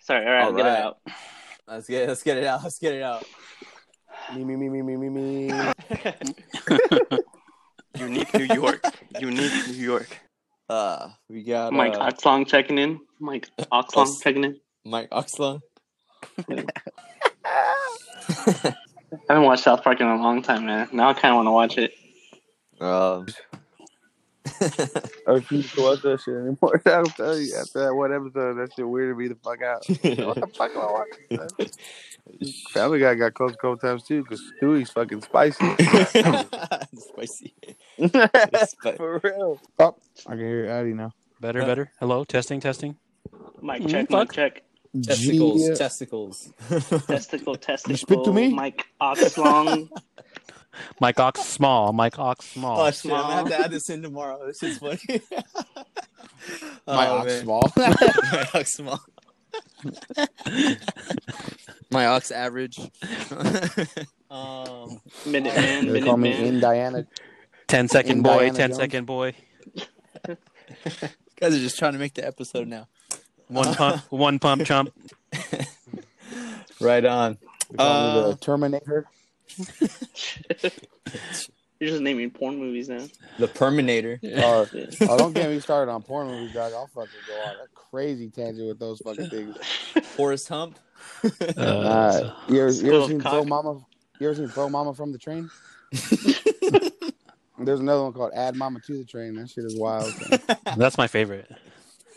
[0.00, 0.26] Sorry.
[0.26, 0.98] All right, All get it out.
[1.66, 2.62] Let's get let's get it out.
[2.62, 3.24] Let's get it out.
[4.34, 5.48] Me, me, me, me, me, me, me.
[7.98, 8.84] Unique New York.
[9.20, 10.08] Unique New York.
[10.68, 13.00] Uh, we got Mike uh, Oxlong checking in.
[13.20, 14.60] Mike Oxlong checking in.
[14.84, 15.60] Mike Oxlong.
[19.12, 20.88] I haven't watched South Park in a long time, man.
[20.92, 21.92] Now I kind of want to watch it.
[22.80, 23.26] Um,
[25.26, 26.82] I refuse to watch that shit anymore.
[26.86, 29.84] I'll tell you, after that one episode, that shit weirded me the fuck out.
[29.88, 31.70] what the fuck am I watching?
[32.70, 35.64] Family Guy got close a couple times too, because Stewie's fucking spicy.
[36.96, 37.54] spicy.
[38.96, 39.60] For real.
[39.78, 39.96] Oh,
[40.26, 41.12] I can hear Addy now.
[41.40, 41.92] Better, better.
[42.00, 42.96] Hello, testing, testing.
[43.60, 44.08] Mike Mm, check.
[44.08, 44.18] fuck.
[44.28, 44.62] Mike check.
[45.02, 45.68] Testicles.
[45.68, 45.74] Yeah.
[45.74, 46.52] Testicles.
[47.06, 47.56] Testicle.
[47.56, 47.96] Testicle.
[47.96, 48.48] speak to me?
[48.52, 49.88] Mike Oxlong.
[51.00, 51.92] Mike Ox small.
[51.94, 52.80] Mike Ox small.
[52.80, 53.10] Oh shit!
[53.10, 54.46] I'm gonna have to add this in tomorrow.
[54.46, 55.22] This is funny.
[56.86, 57.42] My Oh, ox man.
[57.42, 57.72] small.
[57.76, 59.00] My ox small.
[61.90, 62.78] My ox average.
[64.30, 65.86] um, Minute man.
[65.86, 67.06] They Minute call me Indiana.
[67.68, 68.76] 10 second Indiana boy, 10 Jones.
[68.76, 69.34] second boy.
[71.40, 72.86] guys are just trying to make the episode now.
[73.48, 74.92] One pump, one pump chump.
[76.80, 77.38] Right on.
[77.70, 79.06] They call me Uh, the Terminator.
[81.80, 83.06] You're just naming porn movies now.
[83.38, 84.18] The Perminator.
[84.22, 84.90] Or, Yeah.
[85.08, 86.72] oh, don't get me started on porn movies, dog.
[86.74, 89.56] I'll fucking go on a crazy tangent with those fucking things.
[90.16, 90.78] Forrest Hump.
[91.24, 91.28] Uh,
[91.60, 93.32] Uh, you ever, you School ever of seen Cock.
[93.32, 93.80] Throw Mama?
[94.20, 95.50] You ever seen Throw Mama from the Train?
[97.58, 99.34] There's another one called Add Mama to the Train.
[99.36, 100.12] That shit is wild.
[100.76, 101.50] that's my favorite.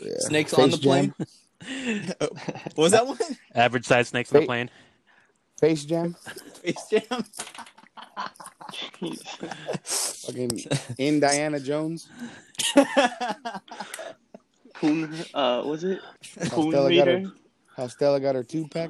[0.01, 0.13] Yeah.
[0.19, 1.13] Snakes Face on the Jam.
[1.13, 2.13] plane.
[2.75, 3.17] what was that one?
[3.53, 4.69] Average size snakes on the plane.
[5.59, 6.15] Face Jam.
[6.63, 7.23] Face Jam.
[9.83, 10.51] Fucking
[10.97, 12.07] Indiana Jones.
[14.75, 15.13] Poon.
[15.33, 15.99] Uh, was it?
[16.41, 17.23] How Poon Stella got her,
[17.75, 18.89] how Stella got her two pack.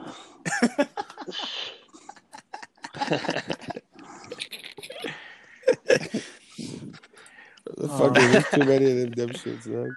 [7.79, 8.49] The fuck is this?
[8.51, 9.93] Too many of them dumb shits, dog.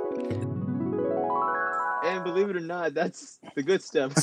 [2.06, 4.12] And believe it or not, that's the good stuff.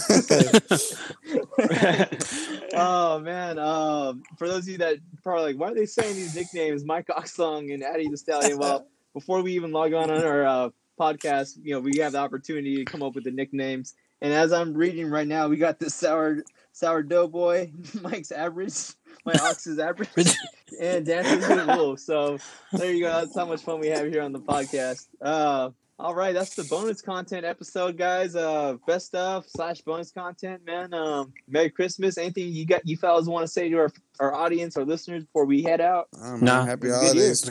[2.74, 3.60] oh man.
[3.60, 7.08] Um, for those of you that probably like, why are they saying these nicknames, Mike
[7.08, 8.58] Oxlong and Addy the Stallion?
[8.58, 12.20] Well, before we even log on on our uh, podcast, you know, we have the
[12.20, 13.96] opportunity to come up with the nicknames.
[14.22, 16.42] And as I'm reading right now, we got this sour
[16.72, 18.94] sourdough boy, Mike's average,
[19.26, 20.10] my ox's average,
[20.82, 22.00] and Dancer's good wolf.
[22.00, 22.38] So
[22.72, 23.12] there you go.
[23.12, 25.08] That's how much fun we have here on the podcast.
[25.22, 25.70] Uh,
[26.00, 28.36] all right, that's the bonus content episode, guys.
[28.36, 30.94] Uh, best stuff slash bonus content, man.
[30.94, 32.18] Um, Merry Christmas.
[32.18, 35.46] Anything you got, you fellas want to say to our our audience, our listeners, before
[35.46, 36.08] we head out?
[36.20, 36.66] Man, Nah.
[36.66, 37.48] Happy holidays.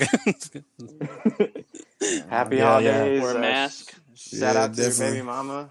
[2.29, 2.93] Happy Yeah, yeah.
[2.99, 3.23] holidays.
[3.23, 3.95] Wear a mask.
[4.15, 5.71] Shout Yeah, out to your baby mama.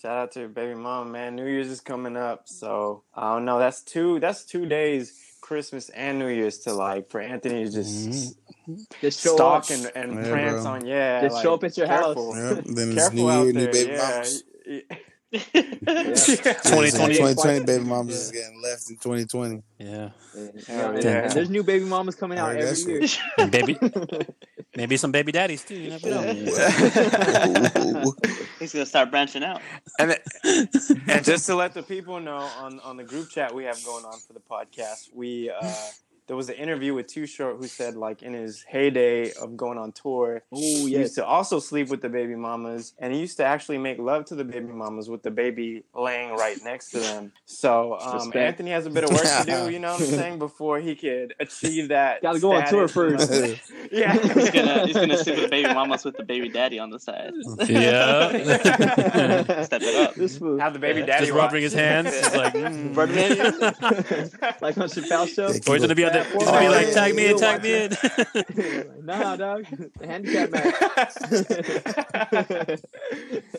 [0.00, 1.36] Shout out to your baby mama, man.
[1.36, 3.58] New Year's is coming up, so I don't know.
[3.58, 4.20] That's two.
[4.20, 5.12] That's two days,
[5.46, 8.36] Christmas and New Year's, to like for Anthony to just
[8.68, 8.78] Mhm.
[9.00, 9.70] Just show stalk up.
[9.70, 10.72] and, and Yeah, prance bro.
[10.72, 10.84] on.
[10.86, 12.36] Yeah, Just like, show up at your careful.
[12.36, 12.64] Yep.
[12.64, 13.72] Then it's New out Year, new there.
[13.72, 13.92] baby
[14.90, 14.96] yeah.
[15.82, 16.28] Mamas.
[16.28, 16.34] Yeah.
[16.44, 16.52] Yeah.
[16.52, 17.14] 2020.
[17.14, 19.62] 2020 baby mamas is getting left in 2020.
[19.78, 20.10] Yeah.
[20.34, 21.28] Yeah, yeah.
[21.28, 23.00] there's new baby mamas coming out every year.
[23.38, 23.50] it.
[23.50, 23.78] Baby,
[24.76, 25.76] maybe some baby daddies too.
[25.76, 26.22] You never know.
[28.58, 29.60] He's gonna start branching out.
[29.98, 33.82] and, and just to let the people know on on the group chat we have
[33.84, 35.72] going on for the podcast, we uh,
[36.26, 39.78] there was an interview with Too Short who said like in his heyday of going
[39.78, 43.36] on tour, Oh he used to also sleep with the baby mamas, and he used
[43.36, 46.98] to actually make love to the baby mamas with the baby laying right next to
[46.98, 47.32] them.
[47.44, 50.38] So um, Anthony has a bit of work to do, you know what I'm saying,
[50.38, 52.22] before he could achieve that.
[52.22, 53.54] Gotta go on tour status, you know?
[53.54, 53.72] first.
[53.92, 54.12] yeah.
[54.34, 56.98] He's gonna he's gonna sleep with the baby mamas with the baby daddy on the
[56.98, 57.32] side.
[57.68, 58.30] Yeah.
[59.62, 60.14] Step it up.
[60.14, 60.58] This fool.
[60.58, 61.46] Have the baby daddy Just watch.
[61.46, 62.12] rubbing his hands.
[62.34, 62.96] Like, mm.
[64.60, 65.48] like on Chappelle show.
[65.48, 66.24] Yeah, or he's gonna be on the.
[66.24, 67.90] He's gonna be like, tag me in, tag me in.
[69.04, 69.66] nah, dog.
[69.98, 71.12] The handicap match.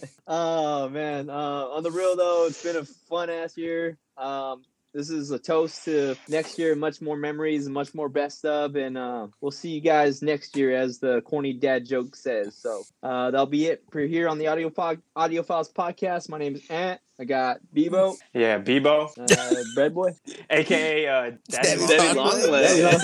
[0.28, 1.30] oh man.
[1.30, 3.97] Uh, on the real though, it's been a fun ass year.
[4.18, 8.45] Um, this is a toast to next year, much more memories and much more best
[8.45, 12.55] of, and uh, we'll see you guys next year, as the corny dad joke says.
[12.55, 16.29] So uh, that'll be it for here on the Audio Pod- Audiofiles podcast.
[16.29, 16.99] My name is Ant.
[17.19, 20.11] I got Bebo, Yeah, Bebo, uh, Bread Boy.
[20.51, 23.03] aka uh, Daddy Daddy Daddy Long long legs.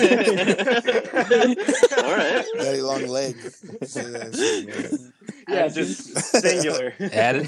[1.98, 2.44] All right.
[2.56, 3.64] Daddy long legs.
[5.48, 5.56] Say that shit, man.
[5.56, 6.94] Yeah, just singular.
[7.00, 7.46] Addie,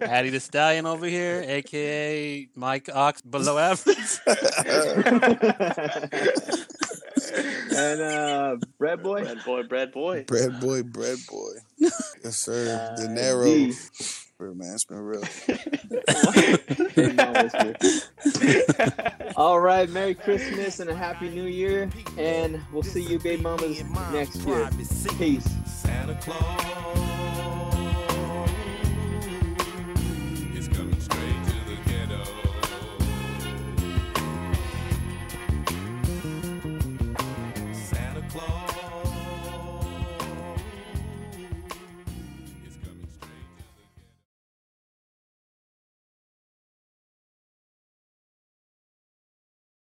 [0.00, 3.96] Addie the Stallion over here, aka Mike Ox below average.
[7.76, 9.22] and uh, Red Boy.
[9.22, 10.24] Bread boy, bread boy.
[10.24, 11.52] Bread boy, bread boy.
[11.78, 12.92] Yes, sir.
[12.92, 13.44] Uh, De Niro.
[13.44, 13.74] D
[14.40, 14.74] man.
[14.74, 15.22] It's been real.
[19.36, 23.82] All right, Merry Christmas and a Happy New Year, and we'll see you, baby mamas,
[24.12, 24.68] next year.
[25.18, 25.48] Peace.
[25.66, 26.80] Santa Claus.